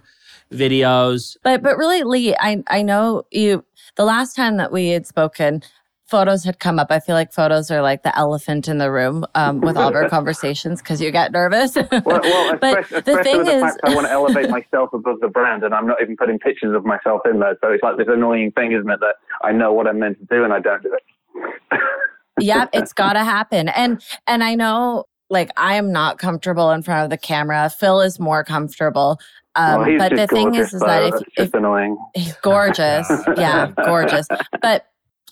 videos. 0.50 1.36
But 1.42 1.62
but 1.62 1.76
really, 1.76 2.04
Lee, 2.04 2.34
I 2.40 2.62
I 2.68 2.80
know 2.80 3.24
you. 3.30 3.64
The 3.96 4.04
last 4.04 4.34
time 4.34 4.56
that 4.58 4.72
we 4.72 4.88
had 4.88 5.06
spoken, 5.06 5.62
photos 6.06 6.44
had 6.44 6.58
come 6.58 6.78
up. 6.78 6.88
I 6.90 7.00
feel 7.00 7.14
like 7.14 7.32
photos 7.32 7.70
are 7.70 7.82
like 7.82 8.02
the 8.02 8.16
elephant 8.16 8.68
in 8.68 8.78
the 8.78 8.90
room 8.90 9.24
um, 9.34 9.60
with 9.60 9.76
all 9.76 9.88
of 9.88 9.94
our 9.94 10.08
conversations 10.10 10.80
because 10.80 11.00
you 11.00 11.10
get 11.10 11.32
nervous. 11.32 11.74
Well, 11.74 12.02
well 12.04 12.56
but 12.60 12.80
especially, 12.80 13.00
the 13.00 13.22
thing 13.22 13.44
the 13.44 13.66
is, 13.66 13.78
I 13.84 13.94
want 13.94 14.06
to 14.06 14.12
elevate 14.12 14.50
myself 14.50 14.92
above 14.92 15.20
the 15.20 15.28
brand, 15.28 15.64
and 15.64 15.74
I'm 15.74 15.86
not 15.86 16.00
even 16.00 16.16
putting 16.16 16.38
pictures 16.38 16.74
of 16.74 16.84
myself 16.84 17.22
in 17.24 17.40
there. 17.40 17.56
So 17.60 17.70
it's 17.70 17.82
like 17.82 17.96
this 17.96 18.06
annoying 18.08 18.52
thing, 18.52 18.72
isn't 18.72 18.88
it? 18.88 19.00
That 19.00 19.16
I 19.42 19.52
know 19.52 19.72
what 19.72 19.86
I'm 19.86 19.98
meant 19.98 20.18
to 20.18 20.24
do 20.26 20.44
and 20.44 20.52
I 20.52 20.60
don't 20.60 20.82
do 20.82 20.92
it. 20.94 21.80
yeah, 22.40 22.66
it's 22.72 22.92
got 22.92 23.14
to 23.14 23.24
happen. 23.24 23.68
And 23.68 24.02
and 24.26 24.44
I 24.44 24.54
know 24.54 25.04
like 25.28 25.50
I 25.56 25.74
am 25.74 25.92
not 25.92 26.18
comfortable 26.18 26.70
in 26.70 26.82
front 26.82 27.04
of 27.04 27.10
the 27.10 27.18
camera. 27.18 27.68
Phil 27.70 28.00
is 28.00 28.20
more 28.20 28.44
comfortable. 28.44 29.18
Um, 29.56 29.80
well, 29.80 29.88
he's 29.88 29.98
but 29.98 30.14
the 30.14 30.26
thing 30.26 30.50
gorgeous, 30.50 30.68
is, 30.68 30.74
is 30.74 30.80
so 30.80 30.86
that 30.86 31.02
if, 31.02 31.14
it's 31.14 31.22
if 31.22 31.34
just 31.36 31.54
annoying. 31.54 31.96
He's 32.14 32.36
gorgeous. 32.36 33.08
yeah, 33.36 33.72
gorgeous. 33.84 34.28
But 34.60 34.86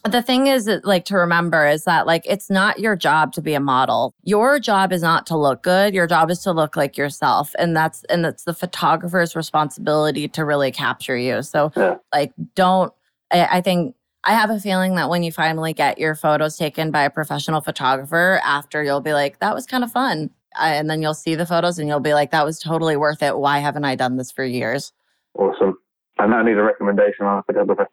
the 0.05 0.23
thing 0.23 0.47
is 0.47 0.67
that, 0.67 0.85
like 0.85 1.05
to 1.07 1.17
remember 1.17 1.67
is 1.67 1.85
that 1.85 2.07
like 2.07 2.23
it's 2.27 2.51
not 2.51 2.79
your 2.79 2.95
job 2.95 3.33
to 3.33 3.43
be 3.43 3.55
a 3.55 3.61
model. 3.61 4.15
Your 4.23 4.59
job 4.61 4.93
is 4.93 5.03
not 5.03 5.27
to 5.27 5.37
look 5.37 5.63
good. 5.63 5.95
Your 5.95 6.07
job 6.07 6.31
is 6.31 6.41
to 6.41 6.53
look 6.53 6.77
like 6.77 6.97
yourself. 6.99 7.55
And 7.59 7.75
that's 7.75 8.05
and 8.05 8.25
that's 8.25 8.45
the 8.45 8.53
photographer's 8.55 9.35
responsibility 9.35 10.29
to 10.29 10.45
really 10.45 10.71
capture 10.71 11.17
you. 11.17 11.43
So 11.43 11.73
Yeah. 11.75 11.97
like 12.13 12.33
don't 12.55 12.93
I, 13.33 13.47
I 13.59 13.61
think 13.63 13.97
I 14.25 14.33
have 14.33 14.51
a 14.51 14.61
feeling 14.61 14.95
that 14.97 15.09
when 15.09 15.23
you 15.23 15.33
finally 15.33 15.73
get 15.73 15.99
your 15.99 16.15
photos 16.15 16.57
taken 16.57 16.91
by 16.91 17.03
a 17.03 17.11
professional 17.11 17.61
photographer 17.61 18.41
after 18.45 18.83
you'll 18.83 19.01
be 19.03 19.13
like, 19.13 19.39
that 19.41 19.55
was 19.55 19.67
kind 19.67 19.85
of 19.85 19.93
fun. 19.93 20.31
And 20.59 20.89
then 20.89 21.03
you'll 21.03 21.15
see 21.15 21.35
the 21.35 21.45
photos 21.47 21.79
and 21.79 21.89
you'll 21.89 22.01
be 22.01 22.15
like, 22.15 22.31
that 22.31 22.45
was 22.45 22.59
totally 22.59 22.97
worth 22.97 23.23
it. 23.23 23.37
Why 23.39 23.59
haven't 23.59 23.85
I 23.85 23.97
done 23.97 24.17
this 24.17 24.31
for 24.31 24.45
years? 24.45 24.93
Awesome. 25.39 25.77
I 26.19 26.27
now 26.27 26.43
need 26.43 26.57
a 26.57 26.63
recommendation 26.63 27.27
on 27.27 27.39
a 27.39 27.43
photographer. 27.43 27.89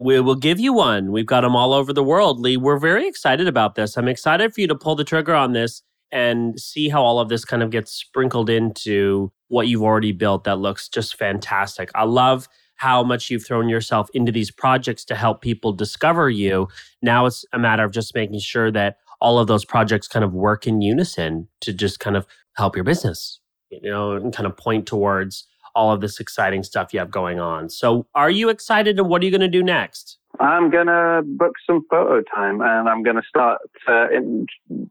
We 0.00 0.18
will 0.18 0.34
give 0.34 0.58
you 0.58 0.72
one. 0.72 1.12
We've 1.12 1.26
got 1.26 1.42
them 1.42 1.54
all 1.54 1.74
over 1.74 1.92
the 1.92 2.02
world, 2.02 2.40
Lee. 2.40 2.56
We're 2.56 2.78
very 2.78 3.06
excited 3.06 3.46
about 3.46 3.74
this. 3.74 3.98
I'm 3.98 4.08
excited 4.08 4.54
for 4.54 4.62
you 4.62 4.66
to 4.68 4.74
pull 4.74 4.96
the 4.96 5.04
trigger 5.04 5.34
on 5.34 5.52
this 5.52 5.82
and 6.10 6.58
see 6.58 6.88
how 6.88 7.02
all 7.02 7.20
of 7.20 7.28
this 7.28 7.44
kind 7.44 7.62
of 7.62 7.70
gets 7.70 7.92
sprinkled 7.92 8.48
into 8.48 9.30
what 9.48 9.68
you've 9.68 9.82
already 9.82 10.12
built 10.12 10.44
that 10.44 10.58
looks 10.58 10.88
just 10.88 11.16
fantastic. 11.16 11.90
I 11.94 12.04
love 12.04 12.48
how 12.76 13.04
much 13.04 13.28
you've 13.28 13.44
thrown 13.44 13.68
yourself 13.68 14.08
into 14.14 14.32
these 14.32 14.50
projects 14.50 15.04
to 15.04 15.14
help 15.14 15.42
people 15.42 15.70
discover 15.74 16.30
you. 16.30 16.66
Now 17.02 17.26
it's 17.26 17.44
a 17.52 17.58
matter 17.58 17.84
of 17.84 17.92
just 17.92 18.14
making 18.14 18.40
sure 18.40 18.70
that 18.70 18.96
all 19.20 19.38
of 19.38 19.48
those 19.48 19.66
projects 19.66 20.08
kind 20.08 20.24
of 20.24 20.32
work 20.32 20.66
in 20.66 20.80
unison 20.80 21.46
to 21.60 21.74
just 21.74 22.00
kind 22.00 22.16
of 22.16 22.26
help 22.56 22.74
your 22.74 22.84
business, 22.84 23.38
you 23.68 23.82
know, 23.82 24.12
and 24.12 24.32
kind 24.34 24.46
of 24.46 24.56
point 24.56 24.86
towards 24.86 25.46
all 25.74 25.92
of 25.92 26.00
this 26.00 26.20
exciting 26.20 26.62
stuff 26.62 26.92
you 26.92 26.98
have 26.98 27.10
going 27.10 27.40
on. 27.40 27.68
So, 27.70 28.06
are 28.14 28.30
you 28.30 28.48
excited 28.48 28.98
and 28.98 29.08
what 29.08 29.22
are 29.22 29.24
you 29.24 29.30
going 29.30 29.40
to 29.40 29.48
do 29.48 29.62
next? 29.62 30.18
I'm 30.38 30.70
gonna 30.70 31.22
book 31.24 31.54
some 31.66 31.84
photo 31.90 32.22
time, 32.22 32.60
and 32.60 32.88
I'm 32.88 33.02
gonna 33.02 33.22
start 33.28 33.60
uh, 33.88 34.06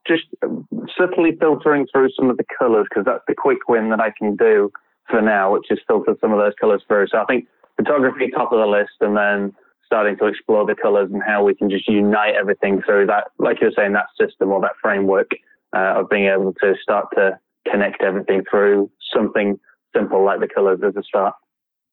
just 0.05 0.25
subtly 0.97 1.31
filtering 1.39 1.87
through 1.91 2.09
some 2.11 2.29
of 2.29 2.37
the 2.37 2.43
colours 2.59 2.87
because 2.89 3.05
that's 3.05 3.23
the 3.27 3.35
quick 3.35 3.67
win 3.67 3.89
that 3.89 3.99
I 3.99 4.11
can 4.15 4.35
do 4.35 4.71
for 5.09 5.21
now, 5.21 5.53
which 5.53 5.71
is 5.71 5.79
filter 5.87 6.15
some 6.21 6.33
of 6.33 6.39
those 6.39 6.53
colours 6.59 6.83
through. 6.87 7.07
So 7.07 7.19
I 7.19 7.25
think 7.25 7.47
photography 7.77 8.29
top 8.29 8.51
of 8.51 8.59
the 8.59 8.67
list, 8.67 8.91
and 8.99 9.15
then 9.17 9.53
starting 9.85 10.17
to 10.17 10.25
explore 10.25 10.67
the 10.67 10.75
colours 10.75 11.09
and 11.11 11.23
how 11.25 11.43
we 11.43 11.55
can 11.55 11.67
just 11.67 11.87
unite 11.87 12.35
everything 12.35 12.81
through 12.85 13.07
that, 13.07 13.31
like 13.39 13.59
you 13.59 13.67
were 13.67 13.73
saying, 13.75 13.93
that 13.93 14.05
system 14.19 14.51
or 14.51 14.61
that 14.61 14.73
framework 14.79 15.31
uh, 15.75 15.99
of 15.99 16.09
being 16.09 16.25
able 16.25 16.53
to 16.61 16.75
start 16.79 17.07
to 17.15 17.39
connect 17.71 18.03
everything 18.03 18.43
through 18.49 18.89
something 19.11 19.59
simple 19.95 20.23
like 20.23 20.39
the 20.39 20.47
colours 20.47 20.79
as 20.85 20.95
a 20.95 21.03
start. 21.03 21.33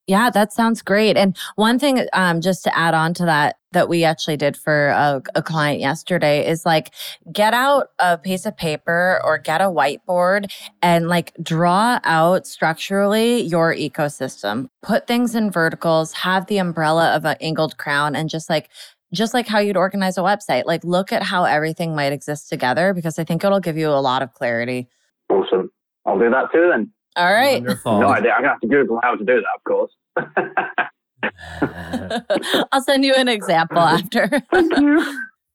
Yeah, 0.07 0.31
that 0.31 0.53
sounds 0.53 0.83
great. 0.83 1.17
And 1.17 1.37
one 1.57 1.81
thing, 1.81 2.07
um, 2.13 2.41
just 2.41 2.63
to 2.63 2.79
add 2.79 2.95
on 2.95 3.13
to 3.15 3.25
that, 3.25 3.57
that 3.73 3.89
we 3.89 4.05
actually 4.05 4.37
did 4.37 4.57
for 4.57 4.89
a, 4.89 5.21
a 5.35 5.43
client 5.43 5.81
yesterday 5.81 6.47
is 6.47 6.65
like 6.65 6.95
get 7.33 7.55
out 7.55 7.89
a 7.99 8.17
piece 8.17 8.47
of 8.47 8.57
paper 8.57 9.21
or 9.25 9.37
get 9.37 9.61
a 9.61 9.65
whiteboard 9.65 10.53
and 10.81 11.09
like 11.09 11.33
draw 11.43 11.99
out 12.05 12.47
structurally 12.47 13.41
your 13.41 13.75
ecosystem. 13.75 14.69
Put 14.81 15.09
things 15.09 15.35
in 15.35 15.51
verticals, 15.51 16.13
have 16.13 16.47
the 16.47 16.59
umbrella 16.59 17.13
of 17.15 17.25
an 17.25 17.37
angled 17.41 17.77
crown, 17.77 18.15
and 18.15 18.31
just 18.31 18.49
like 18.49 18.71
just 19.13 19.35
like 19.35 19.49
how 19.49 19.59
you'd 19.59 19.77
organize 19.77 20.17
a 20.17 20.21
website, 20.21 20.67
like 20.67 20.85
look 20.85 21.13
at 21.13 21.23
how 21.23 21.45
everything 21.45 21.97
might 21.97 22.13
exist 22.13 22.49
together 22.49 22.95
because 22.95 23.19
I 23.19 23.25
think 23.25 23.43
it'll 23.43 23.61
give 23.61 23.77
you 23.77 23.89
a 23.89 24.01
lot 24.01 24.23
of 24.23 24.33
clarity. 24.35 24.89
Awesome. 25.29 25.71
I'll 26.05 26.19
do 26.19 26.31
that 26.31 26.53
too 26.53 26.71
then. 26.73 26.93
All 27.17 27.33
right. 27.33 27.63
Wonderful. 27.63 28.01
No 28.01 28.09
idea. 28.09 28.33
I'm 28.33 28.43
gonna 28.43 28.53
have 28.53 28.61
to 28.61 28.69
Google 28.69 29.01
how 29.03 29.15
to 29.17 29.25
do 29.25 29.41
that, 29.41 29.57
of 29.57 29.65
course. 29.65 29.93
I'll 32.73 32.83
send 32.83 33.05
you 33.05 33.15
an 33.15 33.29
example 33.29 33.79
after. 33.79 34.31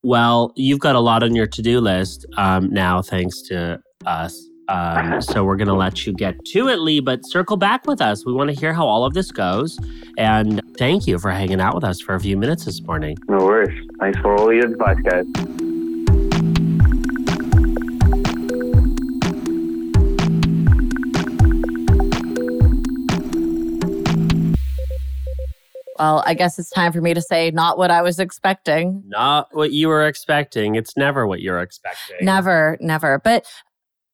well, 0.04 0.52
you've 0.56 0.80
got 0.80 0.96
a 0.96 1.00
lot 1.00 1.24
on 1.24 1.36
your 1.36 1.48
to 1.48 1.62
do 1.62 1.80
list 1.80 2.26
um, 2.38 2.70
now, 2.72 3.02
thanks 3.02 3.42
to 3.44 3.80
us. 4.06 4.48
Um, 4.68 5.22
so 5.22 5.44
we're 5.44 5.58
going 5.58 5.68
to 5.68 5.74
let 5.74 6.06
you 6.06 6.14
get 6.14 6.44
to 6.46 6.68
it, 6.70 6.80
Lee, 6.80 7.00
but 7.00 7.26
circle 7.26 7.58
back 7.58 7.86
with 7.86 8.02
us. 8.02 8.26
We 8.26 8.34
want 8.34 8.50
to 8.50 8.56
hear 8.56 8.74
how 8.74 8.86
all 8.88 9.06
of 9.06 9.14
this 9.14 9.32
goes. 9.32 9.78
And 10.18 10.62
thank 10.78 11.08
you 11.08 11.20
for 11.20 11.32
hanging 11.32 11.62
out 11.62 11.76
with 11.76 11.84
us 11.84 12.00
for 12.00 12.16
a 12.16 12.20
few 12.20 12.38
minutes 12.38 12.66
this 12.66 12.82
morning. 12.82 13.18
no 13.28 13.38
worries. 13.38 13.88
Thanks 14.00 14.20
for 14.20 14.36
all 14.38 14.54
your 14.54 14.68
advice, 14.68 14.98
guys. 15.04 15.26
Well, 26.02 26.24
I 26.26 26.34
guess 26.34 26.58
it's 26.58 26.72
time 26.72 26.92
for 26.92 27.00
me 27.00 27.14
to 27.14 27.22
say 27.22 27.52
not 27.52 27.78
what 27.78 27.92
I 27.92 28.02
was 28.02 28.18
expecting. 28.18 29.04
Not 29.06 29.50
what 29.52 29.72
you 29.72 29.88
were 29.88 30.08
expecting. 30.08 30.74
It's 30.74 30.98
never 30.98 31.28
what 31.28 31.42
you're 31.42 31.60
expecting. 31.60 32.26
Never, 32.26 32.76
never. 32.82 33.20
But 33.24 33.46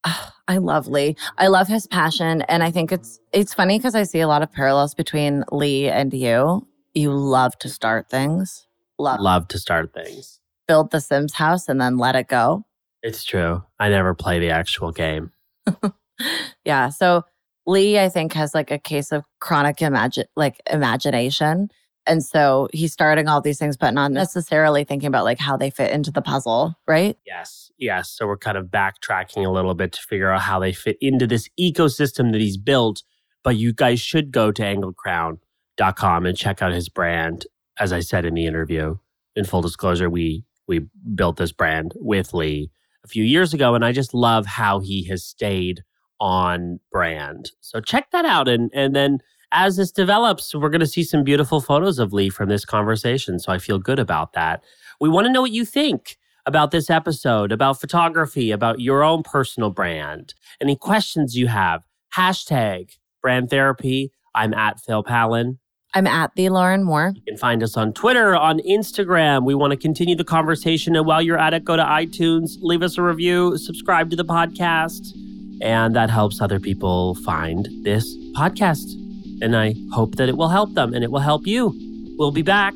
uh, 0.04 0.32
I 0.50 0.58
love 0.58 0.88
Lee. 0.88 1.16
I 1.38 1.48
love 1.48 1.70
his 1.70 1.88
passion, 1.88 2.42
and 2.42 2.62
I 2.62 2.72
think 2.72 2.92
it's 2.92 3.22
it's 3.32 3.54
funny 3.54 3.80
because 3.80 3.96
I 3.96 4.04
see 4.04 4.20
a 4.20 4.28
lot 4.28 4.42
of 4.42 4.52
parallels 4.52 4.96
between 4.96 5.46
Lee 5.50 5.88
and 5.88 6.14
you. 6.14 6.68
You 6.94 7.14
love 7.14 7.58
to 7.60 7.70
start 7.70 8.10
things. 8.10 8.68
Love. 9.00 9.22
Love 9.22 9.48
to 9.48 9.58
start 9.58 9.94
things. 9.94 10.42
Build 10.68 10.92
the 10.92 11.00
Sims 11.00 11.36
house 11.36 11.70
and 11.70 11.80
then 11.80 11.98
let 11.98 12.18
it 12.18 12.28
go. 12.28 12.66
It's 13.02 13.24
true. 13.24 13.64
I 13.80 13.88
never 13.88 14.14
play 14.14 14.40
the 14.40 14.50
actual 14.50 14.92
game. 14.92 15.32
yeah. 16.66 16.90
So 16.90 17.24
Lee, 17.68 18.00
I 18.00 18.10
think, 18.10 18.34
has 18.34 18.56
like 18.56 18.72
a 18.72 18.80
case 18.80 19.12
of 19.12 19.24
chronic 19.40 19.82
imagine 19.82 20.26
like 20.36 20.62
imagination. 20.72 21.70
And 22.08 22.24
so 22.24 22.70
he's 22.72 22.94
starting 22.94 23.28
all 23.28 23.42
these 23.42 23.60
things, 23.60 23.76
but 23.76 23.94
not 23.94 24.12
necessarily 24.14 24.86
thinking 24.86 25.08
about 25.08 25.26
like 25.26 25.40
how 25.40 25.58
they 25.58 25.70
fit 25.70 25.92
into 25.92 26.10
the 26.10 26.22
puzzle, 26.22 26.76
right? 26.88 27.18
Yes. 27.26 27.70
Yes. 27.78 28.10
So 28.10 28.26
we're 28.26 28.38
kind 28.38 28.58
of 28.58 28.68
backtracking 28.68 29.46
a 29.46 29.50
little 29.50 29.74
bit 29.74 29.92
to 29.92 30.02
figure 30.02 30.32
out 30.32 30.42
how 30.42 30.60
they 30.60 30.72
fit 30.72 30.98
into 31.02 31.28
this 31.28 31.50
ecosystem 31.60 32.32
that 32.32 32.40
he's 32.40 32.56
built. 32.56 33.04
But 33.44 33.58
you 33.58 33.74
guys 33.74 34.00
should 34.00 34.32
go 34.32 34.52
to 34.54 34.62
angledcrown.com 34.62 36.26
and 36.26 36.38
check 36.38 36.62
out 36.62 36.72
his 36.72 36.88
brand. 36.88 37.46
As 37.78 37.92
I 37.92 38.00
said 38.00 38.26
in 38.26 38.34
the 38.34 38.48
interview, 38.48 38.96
in 39.36 39.44
full 39.46 39.62
disclosure, 39.62 40.10
we 40.10 40.46
we 40.68 40.88
built 41.14 41.38
this 41.38 41.52
brand 41.52 41.94
with 41.96 42.34
Lee 42.34 42.72
a 43.06 43.08
few 43.08 43.24
years 43.24 43.54
ago, 43.54 43.76
and 43.76 43.86
I 43.86 43.92
just 43.92 44.14
love 44.14 44.46
how 44.46 44.80
he 44.80 45.06
has 45.06 45.24
stayed 45.24 45.84
on 46.20 46.80
brand. 46.92 47.52
So 47.62 47.80
check 47.80 48.12
that 48.12 48.26
out. 48.26 48.48
And, 48.48 48.72
and 48.74 48.96
then 48.96 49.20
as 49.52 49.78
this 49.78 49.92
develops, 49.92 50.54
we're 50.54 50.70
going 50.70 50.82
to 50.82 50.88
see 50.88 51.04
some 51.04 51.24
beautiful 51.24 51.62
photos 51.62 52.00
of 52.00 52.14
Lee 52.14 52.30
from 52.30 52.50
this 52.50 52.66
conversation. 52.66 53.40
So 53.40 53.52
I 53.52 53.60
feel 53.60 53.80
good 53.80 54.00
about 54.00 54.34
that. 54.34 54.64
We 55.00 55.10
want 55.10 55.26
to 55.28 55.32
know 55.32 55.42
what 55.42 55.52
you 55.52 55.66
think 55.66 56.18
about 56.46 56.72
this 56.72 56.90
episode, 56.90 57.52
about 57.52 57.80
photography, 57.80 58.52
about 58.52 58.80
your 58.80 59.04
own 59.04 59.24
personal 59.24 59.70
brand. 59.70 60.34
Any 60.62 60.76
questions 60.76 61.36
you 61.36 61.48
have, 61.48 61.84
hashtag 62.16 62.92
brand 63.22 63.50
therapy. 63.50 64.12
I'm 64.34 64.54
at 64.54 64.80
Phil 64.80 65.04
Pallen. 65.04 65.60
I'm 65.94 66.08
at 66.08 66.32
the 66.36 66.50
Lauren 66.50 66.84
Moore. 66.84 67.14
You 67.16 67.22
can 67.28 67.38
find 67.38 67.64
us 67.64 67.76
on 67.76 67.94
Twitter, 67.94 68.36
on 68.36 68.60
Instagram. 68.60 69.46
We 69.46 69.56
want 69.56 69.72
to 69.72 69.78
continue 69.78 70.16
the 70.16 70.24
conversation. 70.24 70.96
And 70.96 71.06
while 71.06 71.22
you're 71.22 71.40
at 71.40 71.54
it, 71.54 71.64
go 71.64 71.76
to 71.76 71.84
iTunes, 71.84 72.58
leave 72.62 72.84
us 72.84 72.98
a 72.98 73.02
review, 73.02 73.58
subscribe 73.58 74.10
to 74.12 74.16
the 74.16 74.26
podcast. 74.26 75.14
And 75.62 75.96
that 75.96 76.10
helps 76.10 76.42
other 76.42 76.60
people 76.60 77.16
find 77.16 77.68
this 77.84 78.16
podcast. 78.36 78.94
And 79.42 79.56
I 79.56 79.76
hope 79.92 80.16
that 80.16 80.30
it 80.30 80.38
will 80.38 80.50
help 80.50 80.74
them 80.74 80.94
and 80.94 81.04
it 81.04 81.12
will 81.12 81.20
help 81.20 81.46
you. 81.48 81.74
We'll 82.18 82.32
be 82.32 82.42
back 82.42 82.74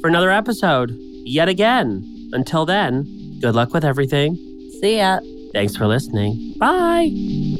for 0.00 0.08
another 0.08 0.30
episode 0.30 0.96
yet 1.24 1.48
again. 1.48 2.02
Until 2.32 2.66
then, 2.66 3.38
good 3.40 3.54
luck 3.54 3.72
with 3.72 3.84
everything. 3.84 4.36
See 4.80 4.98
ya. 4.98 5.20
Thanks 5.52 5.76
for 5.76 5.86
listening. 5.86 6.54
Bye. 6.58 7.53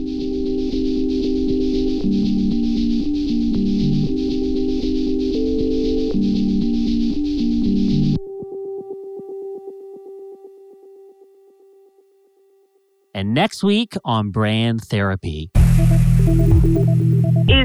And 13.24 13.32
next 13.32 13.64
week 13.64 13.94
on 14.04 14.30
Brand 14.32 14.82
Therapy. 14.82 15.50
Is 15.54 15.62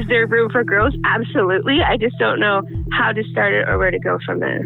there 0.08 0.26
room 0.26 0.50
for 0.50 0.64
growth? 0.64 0.94
Absolutely. 1.04 1.82
I 1.82 1.98
just 1.98 2.18
don't 2.18 2.40
know 2.40 2.62
how 2.92 3.12
to 3.12 3.22
start 3.24 3.52
it 3.52 3.68
or 3.68 3.76
where 3.76 3.90
to 3.90 3.98
go 3.98 4.18
from 4.24 4.40
there. 4.40 4.64